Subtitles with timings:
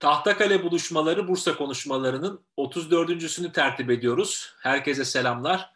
[0.00, 4.54] Tahtakale buluşmaları Bursa konuşmalarının 34.sünü tertip ediyoruz.
[4.60, 5.70] Herkese selamlar.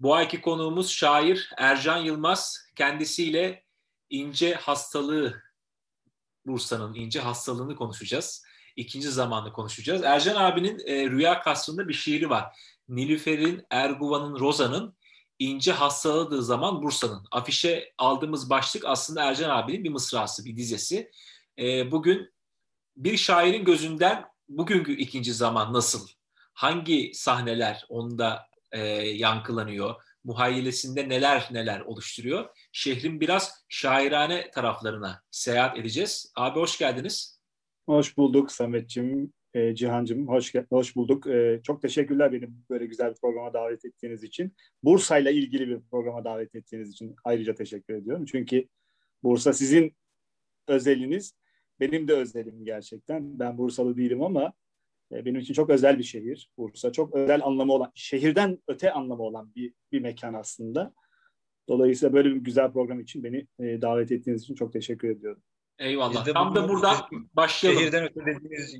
[0.00, 2.66] Bu ayki konuğumuz şair Ercan Yılmaz.
[2.76, 3.64] Kendisiyle
[4.10, 5.42] ince hastalığı,
[6.46, 8.44] Bursa'nın ince hastalığını konuşacağız.
[8.76, 10.02] İkinci zamanlı konuşacağız.
[10.02, 12.56] Ercan abinin e, Rüya Kasrı'nda bir şiiri var.
[12.88, 14.96] Nilüfer'in, Erguvan'ın, Roza'nın
[15.38, 17.26] ince hastaladığı zaman Bursa'nın.
[17.30, 21.10] Afişe aldığımız başlık aslında Ercan abinin bir mısrası, bir dizesi.
[21.58, 22.32] E, bugün
[22.96, 26.08] bir şairin gözünden bugünkü ikinci zaman nasıl?
[26.54, 29.94] Hangi sahneler onda e, yankılanıyor?
[30.24, 32.48] Muhayyilesinde neler neler oluşturuyor?
[32.72, 36.32] Şehrin biraz şairane taraflarına seyahat edeceğiz.
[36.36, 37.40] Abi hoş geldiniz.
[37.86, 40.28] Hoş bulduk Samet'ciğim, e, Cihan'cığım.
[40.28, 41.26] Hoş, hoş bulduk.
[41.26, 44.56] E, çok teşekkürler beni böyle güzel bir programa davet ettiğiniz için.
[44.82, 48.24] Bursa'yla ilgili bir programa davet ettiğiniz için ayrıca teşekkür ediyorum.
[48.24, 48.68] Çünkü
[49.22, 49.96] Bursa sizin
[50.68, 51.34] özeliniz
[51.82, 53.38] benim de özelim gerçekten.
[53.38, 54.52] Ben Bursalı değilim ama
[55.12, 56.50] e, benim için çok özel bir şehir.
[56.58, 60.94] Bursa çok özel anlamı olan, şehirden öte anlamı olan bir, bir mekan aslında.
[61.68, 65.42] Dolayısıyla böyle bir güzel program için beni e, davet ettiğiniz için çok teşekkür ediyorum.
[65.78, 66.24] Eyvallah.
[66.24, 66.96] Tam da buradan
[67.34, 67.80] başlayalım.
[67.80, 68.76] Şehirden öte dediğiniz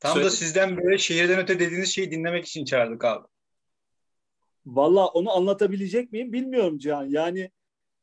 [0.00, 0.26] Tam Söyle.
[0.26, 3.26] da sizden böyle şehirden öte dediğiniz şeyi dinlemek için çağırdık abi.
[4.66, 7.04] Valla onu anlatabilecek miyim bilmiyorum Cihan.
[7.04, 7.50] Yani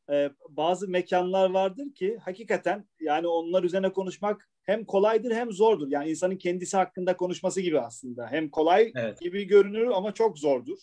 [0.10, 5.88] e, bazı mekanlar vardır ki hakikaten yani onlar üzerine konuşmak hem kolaydır hem zordur.
[5.88, 8.28] Yani insanın kendisi hakkında konuşması gibi aslında.
[8.28, 9.20] Hem kolay evet.
[9.20, 10.78] gibi görünür ama çok zordur.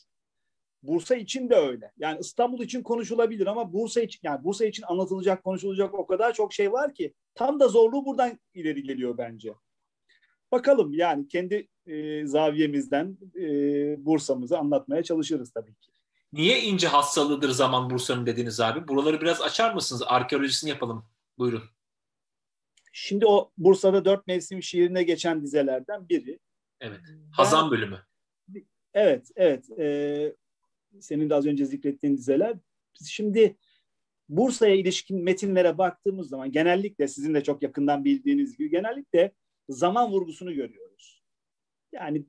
[0.82, 1.92] Bursa için de öyle.
[1.98, 6.52] Yani İstanbul için konuşulabilir ama Bursa için yani Bursa için anlatılacak, konuşulacak o kadar çok
[6.52, 9.54] şey var ki tam da zorluğu buradan ileri geliyor bence.
[10.52, 13.44] Bakalım yani kendi e, zaviyemizden e,
[14.04, 15.89] Bursa'mızı anlatmaya çalışırız tabii ki.
[16.32, 18.88] Niye ince hastalıdır zaman Bursa'nın dediniz abi?
[18.88, 20.02] Buraları biraz açar mısınız?
[20.06, 21.06] Arkeolojisini yapalım.
[21.38, 21.62] Buyurun.
[22.92, 26.38] Şimdi o Bursa'da dört mevsim şiirine geçen dizelerden biri.
[26.80, 27.00] Evet.
[27.32, 28.02] Hazan ben, bölümü.
[28.94, 29.78] Evet, evet.
[29.78, 30.34] Ee,
[31.00, 32.56] senin de az önce zikrettiğin dizeler.
[33.06, 33.56] Şimdi
[34.28, 39.32] Bursa'ya ilişkin metinlere baktığımız zaman genellikle sizin de çok yakından bildiğiniz gibi genellikle
[39.68, 41.22] zaman vurgusunu görüyoruz.
[41.92, 42.26] Yani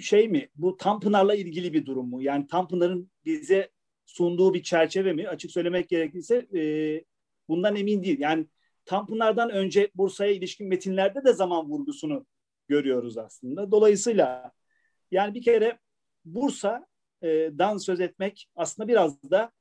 [0.00, 0.48] şey mi?
[0.54, 2.22] Bu Tanpınar'la ilgili bir durum mu?
[2.22, 3.70] Yani Tanpınar'ın bize
[4.06, 5.28] sunduğu bir çerçeve mi?
[5.28, 6.60] Açık söylemek gerekirse e,
[7.48, 8.18] bundan emin değil.
[8.18, 8.46] Yani
[8.84, 12.26] Tanpınar'dan önce Bursa'ya ilişkin metinlerde de zaman vurgusunu
[12.68, 13.70] görüyoruz aslında.
[13.70, 14.52] Dolayısıyla
[15.10, 15.78] yani bir kere
[16.24, 19.52] Bursa'dan söz etmek aslında biraz da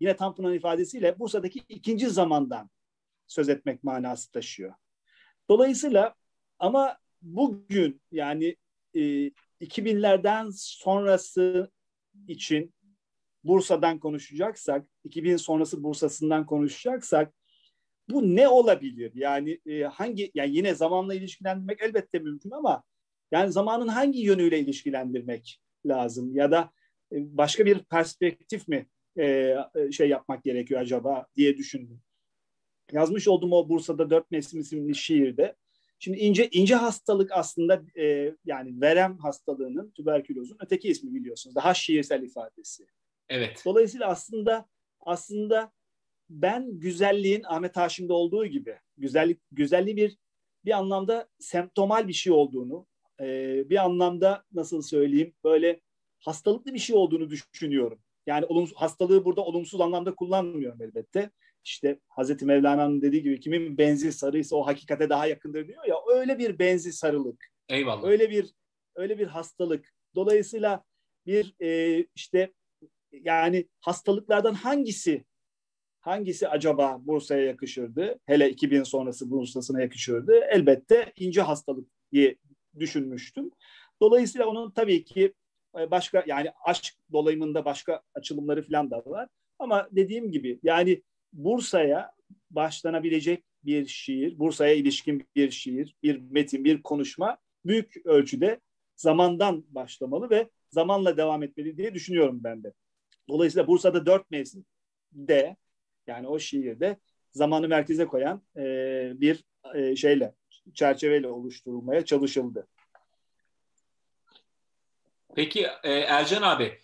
[0.00, 2.70] yine Tanpınar'ın ifadesiyle Bursa'daki ikinci zamandan
[3.26, 4.74] söz etmek manası taşıyor.
[5.48, 6.14] Dolayısıyla
[6.58, 8.56] ama bugün yani
[8.96, 9.30] e,
[9.62, 11.70] 2000'lerden sonrası
[12.28, 12.74] için
[13.44, 17.34] Bursa'dan konuşacaksak, 2000 sonrası Bursa'sından konuşacaksak
[18.10, 19.12] bu ne olabilir?
[19.14, 22.82] Yani e, hangi yani yine zamanla ilişkilendirmek elbette mümkün ama
[23.30, 26.70] yani zamanın hangi yönüyle ilişkilendirmek lazım ya da
[27.12, 28.86] e, başka bir perspektif mi
[29.16, 29.24] e,
[29.74, 32.00] e, şey yapmak gerekiyor acaba diye düşündüm.
[32.92, 35.56] Yazmış olduğum o Bursa'da Dört Mevsim isimli şiirde
[36.04, 41.56] Şimdi ince ince hastalık aslında e, yani verem hastalığının tüberkülozun öteki ismi biliyorsunuz.
[41.56, 42.86] Daha şiirsel ifadesi.
[43.28, 43.62] Evet.
[43.64, 44.68] Dolayısıyla aslında
[45.00, 45.72] aslında
[46.30, 50.16] ben güzelliğin Ahmet Haşim'de olduğu gibi güzellik güzelliği bir
[50.64, 52.86] bir anlamda semptomal bir şey olduğunu,
[53.20, 55.80] e, bir anlamda nasıl söyleyeyim böyle
[56.18, 57.98] hastalıklı bir şey olduğunu düşünüyorum.
[58.26, 61.30] Yani olumsuz, hastalığı burada olumsuz anlamda kullanmıyorum elbette
[61.64, 66.38] işte Hazreti Mevlana'nın dediği gibi kimin benzi sarıysa o hakikate daha yakındır diyor ya öyle
[66.38, 67.46] bir benzi sarılık.
[67.68, 68.04] Eyvallah.
[68.04, 68.54] Öyle bir
[68.94, 69.94] öyle bir hastalık.
[70.14, 70.84] Dolayısıyla
[71.26, 72.52] bir e, işte
[73.12, 75.24] yani hastalıklardan hangisi
[76.00, 78.18] hangisi acaba Bursa'ya yakışırdı?
[78.26, 80.40] Hele 2000 sonrası Bursa'sına yakışırdı.
[80.50, 82.36] Elbette ince hastalık diye
[82.78, 83.50] düşünmüştüm.
[84.00, 85.34] Dolayısıyla onun tabii ki
[85.78, 89.28] e, başka yani aşk dolayımında başka açılımları falan da var.
[89.58, 92.12] Ama dediğim gibi yani Bursa'ya
[92.50, 98.60] başlanabilecek bir şiir, Bursa'ya ilişkin bir şiir, bir metin, bir konuşma büyük ölçüde
[98.96, 102.72] zamandan başlamalı ve zamanla devam etmeli diye düşünüyorum ben de.
[103.28, 104.64] Dolayısıyla Bursa'da dört mevsim
[105.12, 105.56] de
[106.06, 106.96] yani o şiirde
[107.32, 108.62] zamanı merkeze koyan e,
[109.20, 109.44] bir
[109.74, 110.34] e, şeyle,
[110.74, 112.66] çerçeveyle oluşturulmaya çalışıldı.
[115.34, 116.78] Peki e, Ercan abi,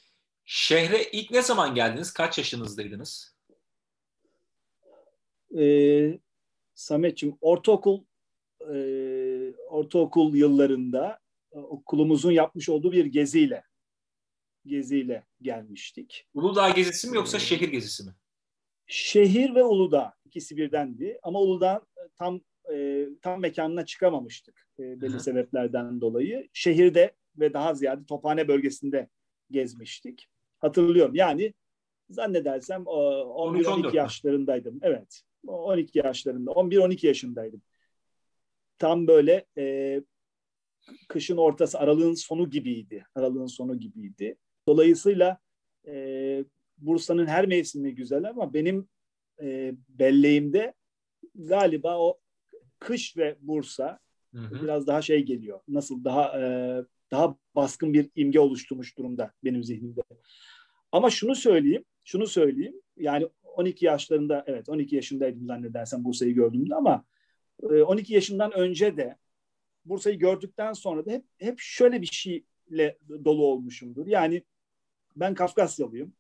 [0.45, 2.13] şehre ilk ne zaman geldiniz?
[2.13, 3.38] Kaç yaşınızdaydınız?
[5.57, 6.19] E,
[6.75, 8.05] Samet'ciğim ortaokul
[8.75, 8.77] e,
[9.69, 11.19] ortaokul yıllarında
[11.53, 13.63] e, okulumuzun yapmış olduğu bir geziyle
[14.67, 16.27] geziyle gelmiştik.
[16.35, 18.15] Uludağ gezisi mi yoksa ee, şehir gezisi mi?
[18.87, 22.41] Şehir ve Uludağ ikisi birdendi ama Uludağ e, tam
[22.73, 26.49] e, tam mekanına çıkamamıştık e, belli sebeplerden dolayı.
[26.53, 29.09] Şehirde ve daha ziyade Tophane bölgesinde
[29.51, 30.29] gezmiştik.
[30.59, 31.15] Hatırlıyorum.
[31.15, 31.55] Yani
[32.11, 34.79] zannedersem 11-12 yaşlarındaydım.
[34.83, 35.23] Evet.
[35.47, 36.51] 12 yaşlarında.
[36.51, 37.63] 11-12 yaşındaydım.
[38.79, 40.01] Tam böyle e,
[41.09, 43.07] kışın ortası, aralığın sonu gibiydi.
[43.15, 44.37] Aralığın sonu gibiydi.
[44.69, 45.39] Dolayısıyla
[45.87, 46.45] e,
[46.79, 48.89] Bursa'nın her mevsimi güzel ama benim
[49.43, 50.75] e, belleğimde
[51.35, 52.19] galiba o
[52.79, 53.99] kış ve Bursa
[54.35, 54.63] hı hı.
[54.63, 55.61] biraz daha şey geliyor.
[55.69, 56.45] Nasıl daha e,
[57.11, 60.03] daha baskın bir imge oluşturmuş durumda benim zihnimde.
[60.93, 62.75] Ama şunu söyleyeyim, şunu söyleyeyim.
[62.97, 63.29] Yani
[63.59, 67.05] 12 yaşlarında evet 12 yaşındaydım zannedersem Bursa'yı gördüğümde ama
[67.63, 69.17] 12 yaşından önce de
[69.85, 74.07] Bursa'yı gördükten sonra da hep hep şöyle bir şeyle dolu olmuşumdur.
[74.07, 74.43] Yani
[75.17, 76.13] ben Kafkasyalıyım.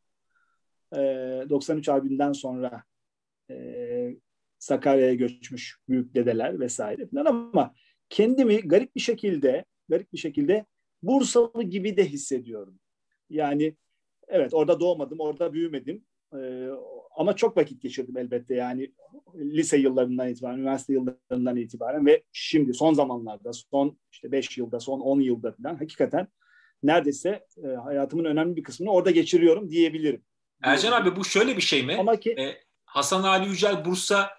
[0.92, 2.82] 93 Harbi'nden sonra
[4.58, 7.74] Sakarya'ya göçmüş büyük dedeler vesaire falan ama
[8.08, 10.66] kendimi garip bir şekilde garip bir şekilde
[11.02, 12.78] Bursalı gibi de hissediyorum.
[13.30, 13.76] Yani
[14.28, 16.04] evet orada doğmadım, orada büyümedim.
[17.18, 18.92] Ama çok vakit geçirdim elbette yani
[19.36, 25.00] lise yıllarından itibaren, üniversite yıllarından itibaren ve şimdi son zamanlarda, son işte 5 yılda, son
[25.00, 26.28] 10 yılda falan hakikaten
[26.82, 30.24] neredeyse e, hayatımın önemli bir kısmını orada geçiriyorum diyebilirim.
[30.62, 31.96] Ercan abi bu şöyle bir şey mi?
[31.98, 32.54] Ama ki, ee,
[32.84, 34.30] Hasan Ali Yücel Bursa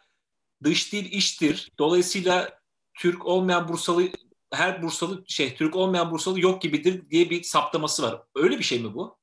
[0.64, 1.72] dış dil iştir.
[1.80, 2.60] Dolayısıyla
[2.94, 4.04] Türk olmayan Bursalı
[4.54, 8.22] her Bursalı şey Türk olmayan Bursalı yok gibidir diye bir saptaması var.
[8.36, 9.19] Öyle bir şey mi bu?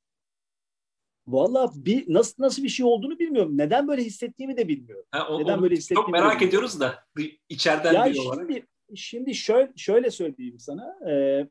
[1.27, 3.59] Valla bir nasıl nasıl bir şey olduğunu bilmiyorum.
[3.59, 5.05] Neden böyle hissettiğimi de bilmiyorum.
[5.11, 7.05] Ha, o, Neden böyle hissettiğimi çok merak ediyoruz da
[7.49, 8.47] içeriden ya olarak.
[8.49, 11.11] Şimdi, şimdi şöyle, şöyle söyleyeyim sana.
[11.11, 11.49] Ee,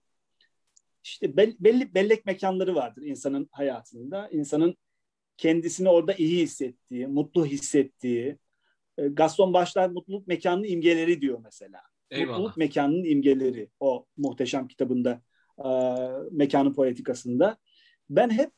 [1.04, 4.30] işte belli bellek mekanları vardır insanın hayatında.
[4.32, 4.76] İnsanın
[5.38, 8.38] kendisini orada iyi hissettiği, mutlu hissettiği.
[8.98, 11.82] E, Gaston Başlar mutluluk mekanının imgeleri diyor mesela.
[12.12, 12.38] Eyvallah.
[12.38, 15.22] Mutluluk mekanının imgeleri o muhteşem kitabında
[15.66, 15.70] e,
[16.32, 17.58] mekanın poetikasında.
[18.10, 18.52] Ben hep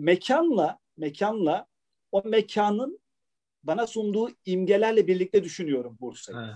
[0.00, 1.66] mekanla mekanla
[2.12, 3.00] o mekanın
[3.62, 6.54] bana sunduğu imgelerle birlikte düşünüyorum Bursa'yı.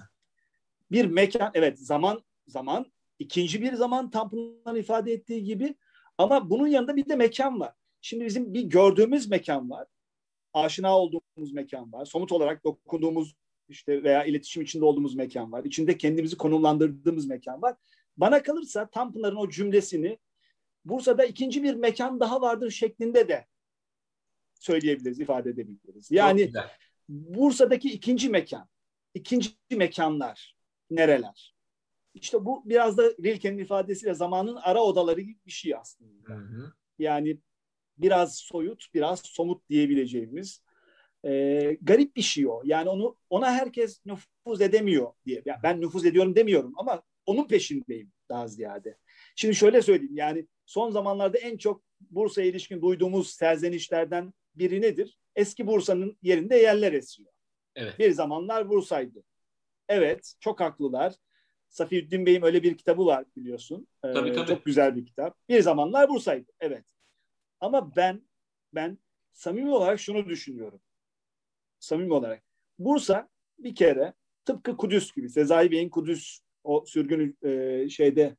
[0.90, 2.86] Bir mekan evet zaman zaman
[3.18, 5.74] ikinci bir zaman Tanpınar'ın ifade ettiği gibi
[6.18, 7.72] ama bunun yanında bir de mekan var.
[8.00, 9.86] Şimdi bizim bir gördüğümüz mekan var.
[10.52, 12.04] Aşina olduğumuz mekan var.
[12.04, 13.34] Somut olarak dokunduğumuz
[13.68, 15.64] işte veya iletişim içinde olduğumuz mekan var.
[15.64, 17.76] İçinde kendimizi konumlandırdığımız mekan var.
[18.16, 20.18] Bana kalırsa Tanpınar'ın o cümlesini
[20.84, 23.46] Bursa'da ikinci bir mekan daha vardır şeklinde de
[24.60, 26.10] söyleyebiliriz, ifade edebiliriz.
[26.10, 26.52] Yani
[27.08, 28.68] Bursa'daki ikinci mekan,
[29.14, 30.56] ikinci mekanlar
[30.90, 31.54] nereler?
[32.14, 36.34] İşte bu biraz da Rilke'nin ifadesiyle zamanın ara odaları gibi bir şey aslında.
[36.34, 36.72] Hı hı.
[36.98, 37.38] Yani
[37.98, 40.62] biraz soyut, biraz somut diyebileceğimiz
[41.24, 41.30] e,
[41.82, 42.62] garip bir şey o.
[42.64, 45.42] Yani onu ona herkes nüfuz edemiyor diye.
[45.44, 48.98] Yani ben nüfuz ediyorum demiyorum ama onun peşindeyim daha ziyade.
[49.36, 55.18] Şimdi şöyle söyleyeyim yani son zamanlarda en çok Bursa'ya ilişkin duyduğumuz serzenişlerden biri nedir?
[55.36, 57.32] Eski Bursa'nın yerinde yerler esiyor.
[57.74, 57.98] Evet.
[57.98, 59.24] Bir zamanlar Bursa'ydı.
[59.88, 61.14] Evet, çok haklılar.
[61.68, 63.88] Safiyeddin Bey'in öyle bir kitabı var biliyorsun.
[64.04, 64.46] Ee, tabii, tabii.
[64.46, 65.48] Çok güzel bir kitap.
[65.48, 66.52] Bir zamanlar Bursa'ydı.
[66.60, 66.84] Evet.
[67.60, 68.22] Ama ben
[68.74, 68.98] ben
[69.32, 70.80] samimi olarak şunu düşünüyorum.
[71.78, 72.42] Samimi olarak.
[72.78, 73.28] Bursa
[73.58, 74.12] bir kere
[74.44, 75.28] tıpkı Kudüs gibi.
[75.28, 78.36] Sezai Bey'in Kudüs o sürgün e, şeyde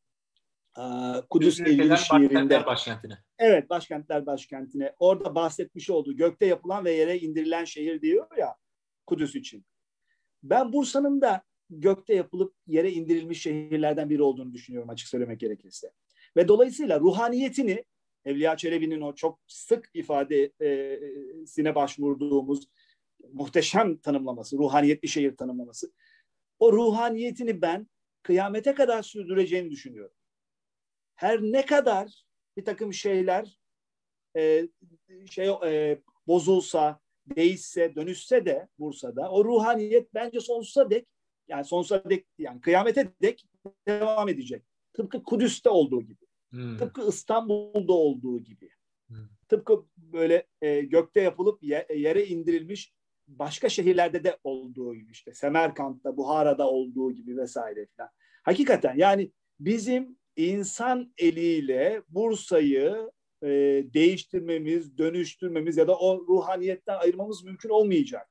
[1.30, 2.66] Kudüs ilgili şiirinde.
[2.66, 3.18] Başkentine.
[3.40, 4.94] Evet başkentler başkentine.
[5.00, 8.56] Orada bahsetmiş olduğu gökte yapılan ve yere indirilen şehir diyor ya
[9.08, 9.66] Kudüs için.
[10.44, 15.92] Ben Bursa'nın da gökte yapılıp yere indirilmiş şehirlerden biri olduğunu düşünüyorum açık söylemek gerekirse.
[16.38, 17.86] Ve dolayısıyla ruhaniyetini
[18.26, 22.68] Evliya Çelebi'nin o çok sık ifadesine başvurduğumuz
[23.34, 25.92] muhteşem tanımlaması, ruhaniyetli şehir tanımlaması.
[26.60, 27.88] O ruhaniyetini ben
[28.24, 30.16] kıyamete kadar sürdüreceğini düşünüyorum
[31.16, 32.26] her ne kadar
[32.58, 33.60] bir takım şeyler
[34.38, 34.68] e,
[35.30, 37.00] şey e, bozulsa,
[37.36, 41.08] değişse, dönüşse de Bursa'da o ruhaniyet bence sonsuza dek
[41.48, 43.46] yani sonsuza dek yani kıyamete dek
[43.88, 44.64] devam edecek.
[44.94, 46.26] Tıpkı Kudüs'te olduğu gibi.
[46.50, 46.78] Hmm.
[46.78, 48.70] Tıpkı İstanbul'da olduğu gibi.
[49.08, 49.28] Hmm.
[49.48, 52.94] Tıpkı böyle e, gökte yapılıp ye, yere indirilmiş
[53.28, 58.10] başka şehirlerde de olduğu gibi işte Semerkant'ta, Buhara'da olduğu gibi vesaire falan.
[58.44, 63.12] Hakikaten yani bizim insan eliyle Bursa'yı
[63.44, 63.48] e,
[63.94, 68.30] değiştirmemiz, dönüştürmemiz ya da o ruhaniyetten ayırmamız mümkün olmayacak.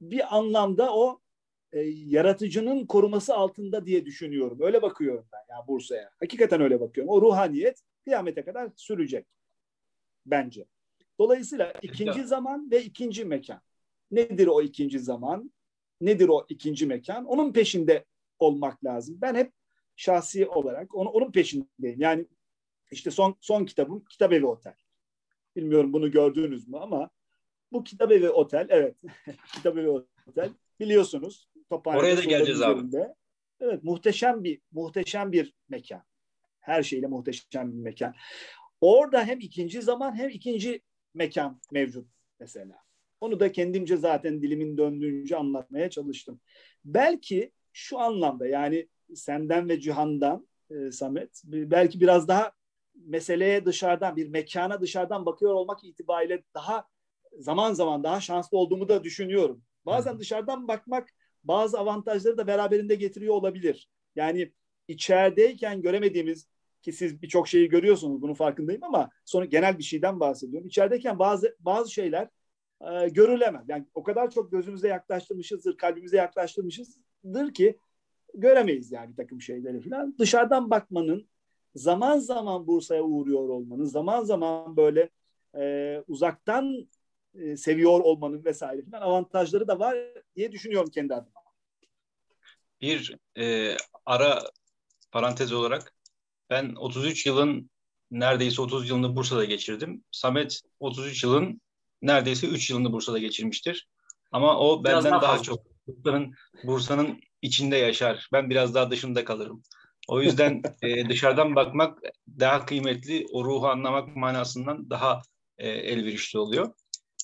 [0.00, 1.20] Bir anlamda o
[1.72, 4.58] e, yaratıcının koruması altında diye düşünüyorum.
[4.60, 6.10] Öyle bakıyorum ben ya Bursa'ya.
[6.20, 7.12] Hakikaten öyle bakıyorum.
[7.12, 9.26] O ruhaniyet kıyamete kadar sürecek
[10.26, 10.66] bence.
[11.18, 13.60] Dolayısıyla ikinci zaman ve ikinci mekan.
[14.10, 15.52] Nedir o ikinci zaman?
[16.00, 17.24] Nedir o ikinci mekan?
[17.24, 18.04] Onun peşinde
[18.38, 19.18] olmak lazım.
[19.20, 19.52] Ben hep
[19.96, 22.00] şahsi olarak onu, onun peşindeyim.
[22.00, 22.26] Yani
[22.90, 24.74] işte son son kitabım Kitap Evi Otel.
[25.56, 27.10] Bilmiyorum bunu gördünüz mü ama
[27.72, 28.96] bu Kitap Evi Otel evet
[29.54, 31.48] Kitap Evi Otel biliyorsunuz.
[31.84, 33.04] Oraya da geleceğiz üzerinde.
[33.04, 33.14] abi.
[33.60, 36.02] Evet muhteşem bir muhteşem bir mekan.
[36.60, 38.14] Her şeyle muhteşem bir mekan.
[38.80, 40.82] Orada hem ikinci zaman hem ikinci
[41.14, 42.08] mekan mevcut
[42.40, 42.78] mesela.
[43.20, 46.40] Onu da kendimce zaten dilimin döndüğünce anlatmaya çalıştım.
[46.84, 52.52] Belki şu anlamda yani senden ve Cihan'dan e, Samet belki biraz daha
[52.94, 56.86] meseleye dışarıdan bir mekana dışarıdan bakıyor olmak itibariyle daha
[57.38, 59.62] zaman zaman daha şanslı olduğumu da düşünüyorum.
[59.86, 61.08] Bazen dışarıdan bakmak
[61.44, 63.88] bazı avantajları da beraberinde getiriyor olabilir.
[64.16, 64.52] Yani
[64.88, 66.48] içerideyken göremediğimiz
[66.82, 70.68] ki siz birçok şeyi görüyorsunuz bunun farkındayım ama sonra genel bir şeyden bahsediyorum.
[70.68, 72.28] İçerideyken bazı bazı şeyler
[72.80, 73.68] e, görülemez.
[73.68, 77.78] Yani o kadar çok gözümüze yaklaştırmışızdır, kalbimize yaklaştırmışızdır ki
[78.34, 80.14] göremeyiz yani bir takım şeyleri falan.
[80.18, 81.28] Dışarıdan bakmanın,
[81.74, 85.10] zaman zaman Bursa'ya uğruyor olmanın, zaman zaman böyle
[85.56, 86.88] e, uzaktan
[87.34, 89.96] e, seviyor olmanın vesaire falan avantajları da var
[90.36, 91.42] diye düşünüyorum kendi adıma.
[92.80, 94.42] Bir e, ara
[95.12, 95.92] parantez olarak
[96.50, 97.70] ben 33 yılın
[98.10, 100.04] neredeyse 30 yılını Bursa'da geçirdim.
[100.10, 101.60] Samet 33 yılın
[102.02, 103.88] neredeyse 3 yılını Bursa'da geçirmiştir.
[104.32, 106.34] Ama o benden daha, daha çok Bursa'nın
[106.64, 108.28] Bursa'nın içinde yaşar.
[108.32, 109.62] Ben biraz daha dışında kalırım.
[110.08, 111.98] O yüzden e, dışarıdan bakmak
[112.40, 115.22] daha kıymetli, o ruhu anlamak manasından daha
[115.58, 116.74] e, elverişli oluyor.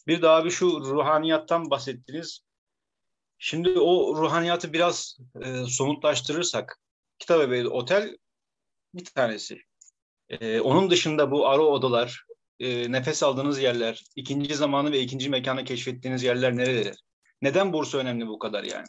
[0.07, 2.41] Bir daha bir şu ruhaniyattan bahsettiniz.
[3.39, 6.81] Şimdi o ruhaniyatı biraz e, somutlaştırırsak,
[7.19, 8.17] Kitap Evi Otel
[8.95, 9.59] bir tanesi.
[10.29, 12.25] E, onun dışında bu ara odalar,
[12.61, 16.97] e, nefes aldığınız yerler, ikinci zamanı ve ikinci mekanı keşfettiğiniz yerler nereler?
[17.43, 18.87] Neden Bursa önemli bu kadar yani?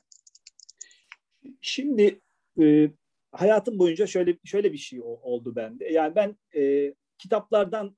[1.62, 2.22] Şimdi
[2.62, 2.92] e,
[3.32, 5.86] hayatım boyunca şöyle şöyle bir şey oldu bende.
[5.86, 7.98] Yani ben e, kitaplardan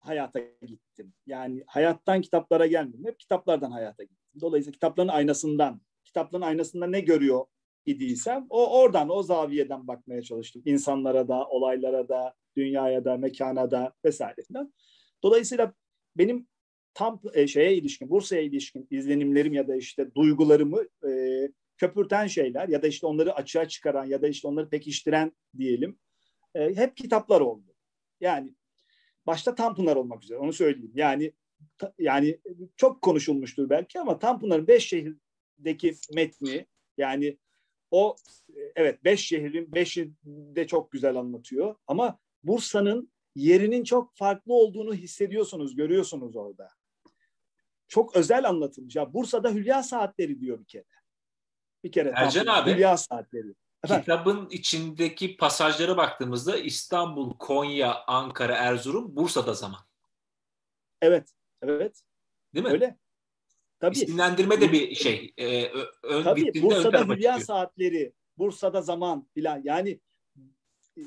[0.00, 1.12] hayata gittim.
[1.26, 3.06] Yani hayattan kitaplara gelmedim.
[3.06, 4.40] Hep kitaplardan hayata gittim.
[4.40, 7.46] Dolayısıyla kitapların aynasından, kitapların aynasında ne görüyor
[7.86, 10.62] idiysem o oradan, o zaviyeden bakmaya çalıştım.
[10.64, 14.36] İnsanlara da, olaylara da, dünyaya da, mekana da vesaire.
[15.22, 15.74] Dolayısıyla
[16.16, 16.46] benim
[16.94, 21.12] tam e, şeye ilişkin, Bursa'ya ilişkin izlenimlerim ya da işte duygularımı e,
[21.78, 25.98] köpürten şeyler ya da işte onları açığa çıkaran ya da işte onları pekiştiren diyelim
[26.54, 27.74] e, hep kitaplar oldu.
[28.20, 28.54] Yani
[29.26, 30.92] başta Tanpınar olmak üzere onu söyleyeyim.
[30.94, 31.32] Yani
[31.78, 32.38] ta, yani
[32.76, 36.66] çok konuşulmuştur belki ama Tanpınar'ın beş şehirdeki metni
[36.96, 37.38] yani
[37.90, 38.16] o
[38.76, 45.76] evet beş şehrin beşi de çok güzel anlatıyor ama Bursa'nın yerinin çok farklı olduğunu hissediyorsunuz,
[45.76, 46.68] görüyorsunuz orada.
[47.88, 48.96] Çok özel anlatılmış.
[48.96, 50.84] Ya Bursa'da Hülya Saatleri diyor bir kere.
[51.88, 52.74] Bir kere Ercan abi.
[52.74, 53.54] Hülya Saatleri.
[53.84, 54.04] Efendim?
[54.04, 59.80] Kitabın içindeki pasajlara baktığımızda İstanbul, Konya, Ankara, Erzurum, Bursa'da zaman.
[61.02, 61.30] Evet,
[61.62, 62.02] evet.
[62.54, 62.72] Değil mi?
[62.72, 62.98] Öyle.
[63.80, 63.96] Tabii.
[63.96, 65.32] İsimlendirme de bir şey.
[65.36, 65.66] E,
[66.02, 67.40] ön, Tabii Bursa'da ön Hülya çıkıyor.
[67.40, 69.60] Saatleri, Bursa'da zaman filan.
[69.64, 70.00] Yani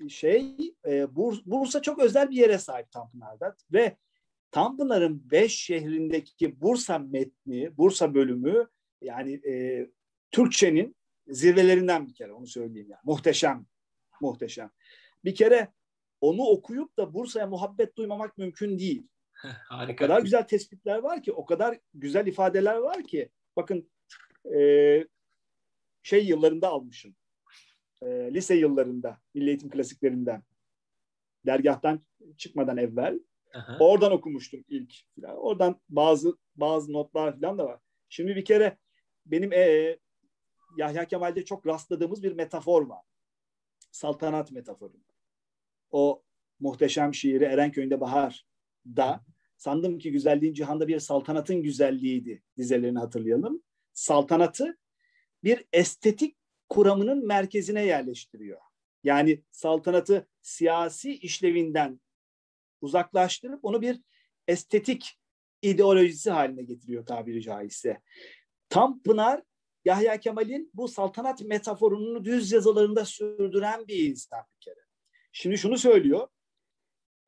[0.09, 3.97] şey e, Bursa çok özel bir yere sahip Tanpınar'da ve
[4.51, 8.67] Tanpınar'ın beş şehrindeki Bursa metni, Bursa bölümü
[9.01, 9.87] yani e,
[10.31, 10.95] Türkçenin
[11.27, 13.01] zirvelerinden bir kere onu söyleyeyim yani.
[13.03, 13.65] Muhteşem.
[14.21, 14.71] Muhteşem.
[15.25, 15.67] Bir kere
[16.21, 19.07] onu okuyup da Bursa'ya muhabbet duymamak mümkün değil.
[19.69, 20.05] Harika.
[20.05, 23.29] O kadar güzel tespitler var ki, o kadar güzel ifadeler var ki.
[23.55, 23.91] Bakın
[24.55, 25.07] e,
[26.03, 27.15] şey yıllarında almışım.
[28.01, 30.43] E, lise yıllarında, Milli Eğitim klasiklerinden.
[31.45, 32.05] Dergahtan
[32.37, 33.19] çıkmadan evvel.
[33.53, 33.77] Aha.
[33.79, 34.93] Oradan okumuştum ilk.
[35.21, 35.37] Falan.
[35.37, 37.79] Oradan bazı bazı notlar falan da var.
[38.09, 38.77] Şimdi bir kere
[39.25, 39.97] benim e,
[40.77, 43.05] Yahya Kemal'de çok rastladığımız bir metafor var.
[43.91, 44.93] Saltanat metaforu.
[45.91, 46.23] O
[46.59, 48.45] muhteşem şiiri Erenköy'ünde Bahar
[48.85, 49.25] da
[49.57, 53.63] sandım ki güzelliğin cihanda bir saltanatın güzelliğiydi dizelerini hatırlayalım.
[53.93, 54.77] Saltanatı
[55.43, 56.37] bir estetik
[56.69, 58.61] kuramının merkezine yerleştiriyor.
[59.03, 62.01] Yani saltanatı siyasi işlevinden
[62.81, 64.01] uzaklaştırıp onu bir
[64.47, 65.19] estetik
[65.61, 68.01] ideolojisi haline getiriyor tabiri caizse.
[68.69, 69.41] Tam Pınar
[69.85, 74.85] Yahya Kemal'in bu saltanat metaforunu düz yazılarında sürdüren bir insan bir kere.
[75.31, 76.27] Şimdi şunu söylüyor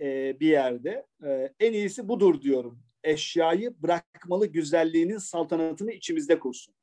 [0.02, 1.08] e, bir yerde.
[1.26, 2.84] E, en iyisi budur diyorum.
[3.04, 6.76] Eşyayı bırakmalı güzelliğinin saltanatını içimizde kursun.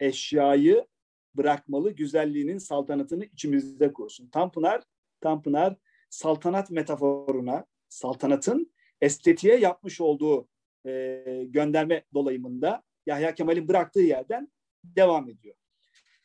[0.00, 0.86] Eşyayı
[1.34, 4.28] bırakmalı güzelliğinin saltanatını içimizde kursun.
[4.28, 4.82] Tanpınar,
[5.20, 5.76] Tanpınar
[6.10, 10.48] saltanat metaforuna, saltanatın estetiğe yapmış olduğu
[10.88, 14.48] e, gönderme dolayımında Yahya Kemal'in bıraktığı yerden
[14.84, 15.54] devam ediyor.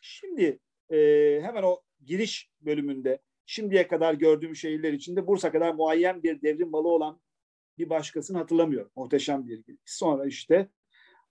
[0.01, 0.98] Şimdi e,
[1.43, 6.88] hemen o giriş bölümünde şimdiye kadar gördüğüm şehirler içinde Bursa kadar muayyen bir devrim malı
[6.88, 7.22] olan
[7.77, 8.91] bir başkasını hatırlamıyorum.
[8.96, 9.82] Muhteşem bir giriş.
[9.86, 10.70] Sonra işte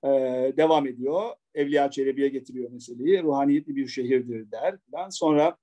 [0.05, 0.09] e,
[0.57, 1.31] devam ediyor.
[1.55, 3.23] Evliya Çelebi'ye getiriyor meseleyi.
[3.23, 4.79] Ruhaniyetli bir şehirdir der.
[4.89, 5.57] Ben sonra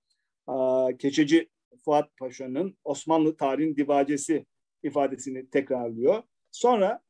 [0.49, 0.53] e,
[0.97, 1.49] Keçeci
[1.85, 4.45] Fuat Paşa'nın Osmanlı tarihin divacesi
[4.83, 6.23] ifadesini tekrarlıyor.
[6.51, 7.01] Sonra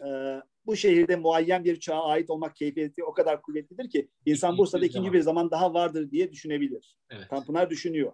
[0.00, 4.86] e, bu şehirde muayyen bir çağa ait olmak keyfiyeti o kadar kuvvetlidir ki insan Bursa'da
[4.86, 6.96] ikinci bir zaman daha vardır diye düşünebilir.
[7.10, 7.30] Evet.
[7.30, 8.12] Tanpınar düşünüyor.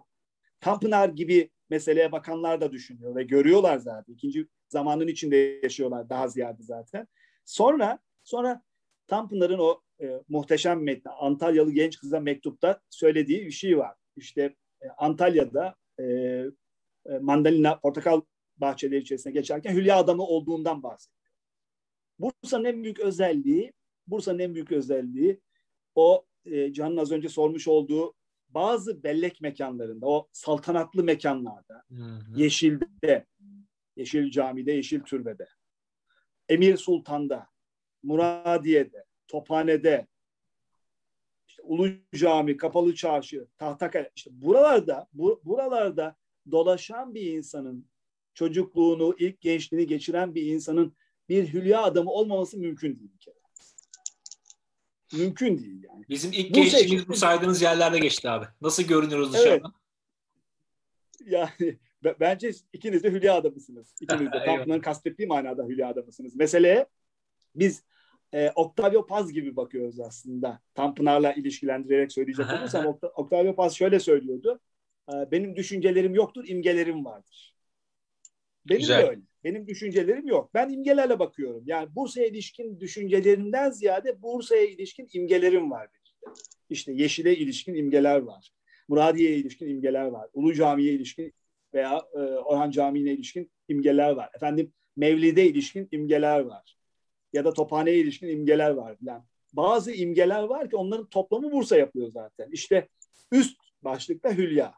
[0.59, 4.13] Tanpınar gibi meseleye bakanlar da düşünüyor ve görüyorlar zaten.
[4.13, 7.07] İkinci zamanın içinde yaşıyorlar daha ziyade zaten.
[7.45, 8.63] Sonra sonra
[9.07, 13.95] Tanpınar'ın o e, muhteşem metni Antalyalı genç kıza mektupta söylediği bir şey var.
[14.15, 18.21] İşte e, Antalya'da e, e, mandalina, portakal
[18.57, 21.18] bahçeleri içerisine geçerken hülya adamı olduğundan bahsediyor.
[22.19, 23.73] Bursa'nın en büyük özelliği,
[24.07, 25.39] Bursa'nın en büyük özelliği
[25.95, 28.13] o e, Can'ın az önce sormuş olduğu
[28.49, 32.39] bazı bellek mekanlarında, o saltanatlı mekanlarda, hı hı.
[32.39, 33.25] Yeşil'de,
[33.95, 35.47] Yeşil Cami'de, Yeşil Türbe'de,
[36.49, 37.47] Emir Sultan'da,
[38.03, 40.07] Muradiye'de, Tophane'de,
[41.47, 46.15] işte Ulu Cami, Kapalı Çarşı, Tahtakale, işte buralarda, bu, buralarda
[46.51, 47.89] dolaşan bir insanın
[48.33, 50.95] çocukluğunu, ilk gençliğini geçiren bir insanın
[51.29, 53.35] bir hülya adamı olmaması mümkün değil bir kere.
[55.13, 56.05] Mümkün değil yani.
[56.09, 58.45] Bizim ilk bu gençliğimiz bu saydığınız yerlerde geçti abi.
[58.61, 59.73] Nasıl görünüyoruz dışarıdan?
[61.21, 61.31] Evet.
[61.31, 61.77] Yani
[62.19, 63.95] bence ikiniz de hülya adamısınız.
[64.01, 64.43] İkiniz de.
[64.45, 66.35] Tanpınar'ın kastettiği manada hülya adamısınız.
[66.35, 66.85] Meseleye
[67.55, 67.83] biz
[68.33, 70.59] e, Octavio Paz gibi bakıyoruz aslında.
[70.75, 74.59] Tanpınar'la ilişkilendirerek söyleyecek olursam Octavio Paz şöyle söylüyordu.
[75.13, 77.55] E, benim düşüncelerim yoktur, imgelerim vardır.
[78.69, 79.01] Benim Güzel.
[79.01, 79.21] de öyle.
[79.43, 80.51] Benim düşüncelerim yok.
[80.53, 81.63] Ben imgelerle bakıyorum.
[81.65, 85.87] Yani Bursa'ya ilişkin düşüncelerimden ziyade Bursa'ya ilişkin imgelerim var.
[86.69, 88.51] İşte Yeşil'e ilişkin imgeler var.
[88.87, 90.29] Muradiye'ye ilişkin imgeler var.
[90.33, 91.33] Ulu Cami'ye ilişkin
[91.73, 94.29] veya e, Orhan Camii'ne ilişkin imgeler var.
[94.35, 96.77] Efendim Mevlid'e ilişkin imgeler var.
[97.33, 98.97] Ya da Tophane'ye ilişkin imgeler var.
[99.01, 99.23] Yani
[99.53, 102.49] bazı imgeler var ki onların toplamı Bursa yapıyor zaten.
[102.51, 102.87] İşte
[103.31, 104.73] üst başlıkta Hülya.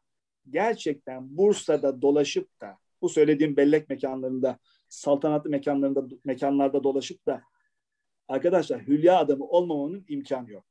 [0.49, 4.59] Gerçekten Bursa'da dolaşıp da bu söylediğim bellek mekanlarında,
[4.89, 7.41] saltanatlı mekanlarında mekanlarda dolaşıp da
[8.27, 10.65] arkadaşlar hülya adamı olmamanın imkanı yok.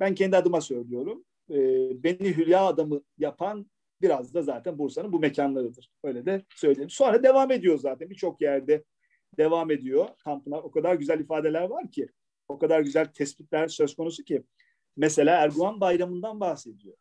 [0.00, 1.24] Ben kendi adıma söylüyorum.
[1.50, 1.56] E,
[2.02, 5.90] beni hülya adamı yapan biraz da zaten Bursa'nın bu mekanlarıdır.
[6.04, 6.90] Öyle de söyleyeyim.
[6.90, 8.84] Sonra devam ediyor zaten birçok yerde
[9.38, 10.08] devam ediyor.
[10.24, 12.08] Tanpınar o kadar güzel ifadeler var ki,
[12.48, 14.42] o kadar güzel tespitler söz konusu ki.
[14.96, 16.96] Mesela Erguvan Bayramı'ndan bahsediyor.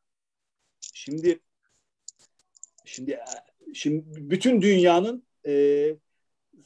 [0.93, 1.39] Şimdi
[2.85, 3.19] şimdi
[3.73, 5.95] şimdi bütün dünyanın e,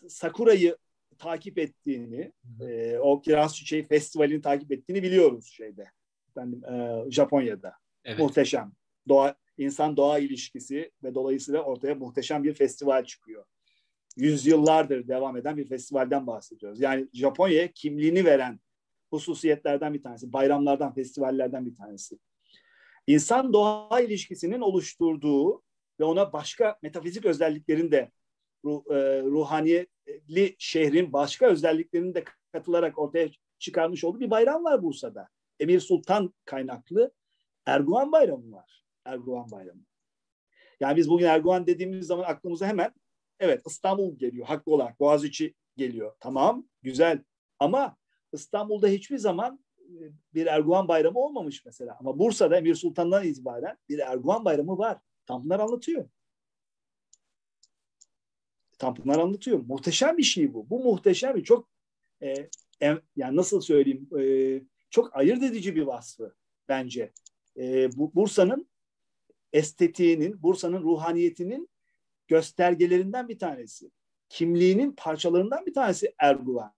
[0.08, 0.78] Sakura'yı
[1.18, 5.92] takip ettiğini, e, o Kiraz Çiçeği Festivali'ni takip ettiğini biliyoruz şeyde.
[6.30, 7.74] Efendim, e, Japonya'da.
[8.06, 8.20] Evet.
[8.20, 8.72] Muhteşem.
[9.08, 13.46] Doğa, insan doğa ilişkisi ve dolayısıyla ortaya muhteşem bir festival çıkıyor.
[14.18, 16.82] Yüzyıllardır devam eden bir festivalden bahsediyoruz.
[16.82, 18.60] Yani Japonya'ya kimliğini veren
[19.10, 22.20] hususiyetlerden bir tanesi, bayramlardan, festivallerden bir tanesi.
[23.08, 25.64] İnsan doğa ilişkisinin oluşturduğu
[26.02, 28.12] ve ona başka metafizik özelliklerin de
[28.66, 35.28] ruh, e, ruhaniyetli şehrin başka özelliklerini de katılarak ortaya çıkarmış olduğu bir bayram var Bursa'da.
[35.60, 37.12] Emir Sultan kaynaklı
[37.66, 38.86] Erguvan Bayramı var.
[39.06, 39.82] Erguvan Bayramı.
[40.80, 42.94] Yani biz bugün Erguvan dediğimiz zaman aklımıza hemen
[43.40, 45.00] evet İstanbul geliyor haklı olarak.
[45.00, 46.16] Boğaziçi geliyor.
[46.20, 47.24] Tamam güzel
[47.60, 47.98] ama
[48.34, 50.00] İstanbul'da hiçbir zaman e,
[50.34, 51.98] bir Erguvan Bayramı olmamış mesela.
[52.00, 54.98] Ama Bursa'da Emir Sultan'dan itibaren bir Erguvan Bayramı var.
[55.32, 56.10] Tanpınar anlatıyor.
[58.78, 59.60] Tanpınar anlatıyor.
[59.60, 60.70] Muhteşem bir şey bu.
[60.70, 61.70] Bu muhteşem bir çok
[62.22, 62.50] e,
[63.16, 64.24] yani nasıl söyleyeyim e,
[64.90, 66.36] çok ayırt edici bir vasfı
[66.70, 67.14] bence.
[67.58, 68.70] E, bu Bursa'nın
[69.54, 71.70] estetiğinin, Bursa'nın ruhaniyetinin
[72.28, 73.92] göstergelerinden bir tanesi.
[74.30, 76.74] Kimliğinin parçalarından bir tanesi Erguvan.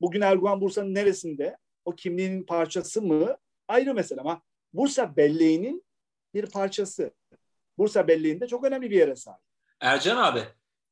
[0.00, 1.56] Bugün Erguvan Bursa'nın neresinde?
[1.84, 3.36] O kimliğinin parçası mı?
[3.68, 4.42] Ayrı mesele ama
[4.72, 5.86] Bursa belleğinin
[6.34, 7.14] bir parçası.
[7.78, 9.40] Bursa belleğinde çok önemli bir yere sahip.
[9.80, 10.40] Ercan abi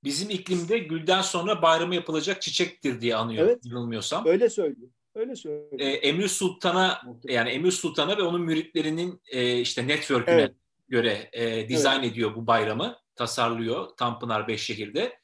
[0.04, 4.26] bizim iklimde gülden sonra bayramı yapılacak çiçektir diye anıyor evet, yanılmıyorsam.
[4.26, 4.90] Öyle söylüyor.
[5.14, 5.80] Öyle söylüyor.
[5.80, 10.54] Ee, Emir Sultan'a yani Emir Sultan'a ve onun müritlerinin e, işte network'üne evet.
[10.88, 12.12] göre e, dizayn evet.
[12.12, 12.98] ediyor bu bayramı.
[13.16, 15.18] Tasarlıyor Tanpınar Beşşehir'de.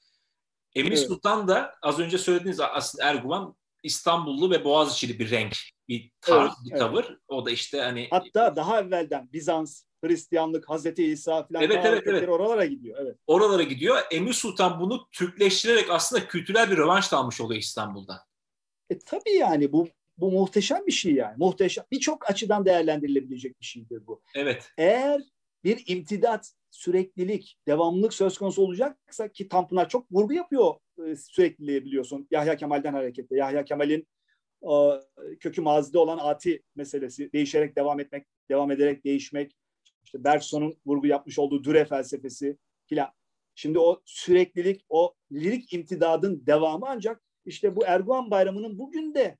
[0.74, 1.06] Emir evet.
[1.06, 5.56] Sultan da az önce söylediğiniz aslında Erguvan İstanbullu ve Boğaziçi'li bir renk,
[5.88, 7.04] bir tarz, evet, bir tavır.
[7.08, 7.18] Evet.
[7.28, 12.28] O da işte hani hatta daha evvelden Bizans Hristiyanlık, Hazreti İsa falan evet, evet, evet.
[12.28, 12.98] oralara gidiyor.
[13.02, 13.16] Evet.
[13.26, 13.98] Oralara gidiyor.
[14.10, 18.14] Emir Sultan bunu Türkleştirerek aslında kültürel bir rövanş almış oluyor İstanbul'da.
[18.90, 21.34] E tabii yani bu bu muhteşem bir şey yani.
[21.38, 21.84] Muhteşem.
[21.92, 24.22] Birçok açıdan değerlendirilebilecek bir şeydir bu.
[24.34, 24.72] Evet.
[24.78, 25.22] Eğer
[25.64, 30.74] bir imtidat, süreklilik, devamlılık söz konusu olacaksa ki Tanpınar çok vurgu yapıyor
[31.06, 32.28] e, sürekliliği biliyorsun.
[32.30, 33.36] Yahya Kemal'den hareketle.
[33.36, 34.06] Yahya Kemal'in
[34.62, 34.72] e,
[35.40, 37.32] kökü mazide olan ati meselesi.
[37.32, 39.56] Değişerek devam etmek, devam ederek değişmek.
[40.04, 43.08] İşte Bergson'un vurgu yapmış olduğu düre felsefesi filan.
[43.54, 49.38] Şimdi o süreklilik, o lirik imtidadın devamı ancak işte bu Erguvan Bayramı'nın bugün de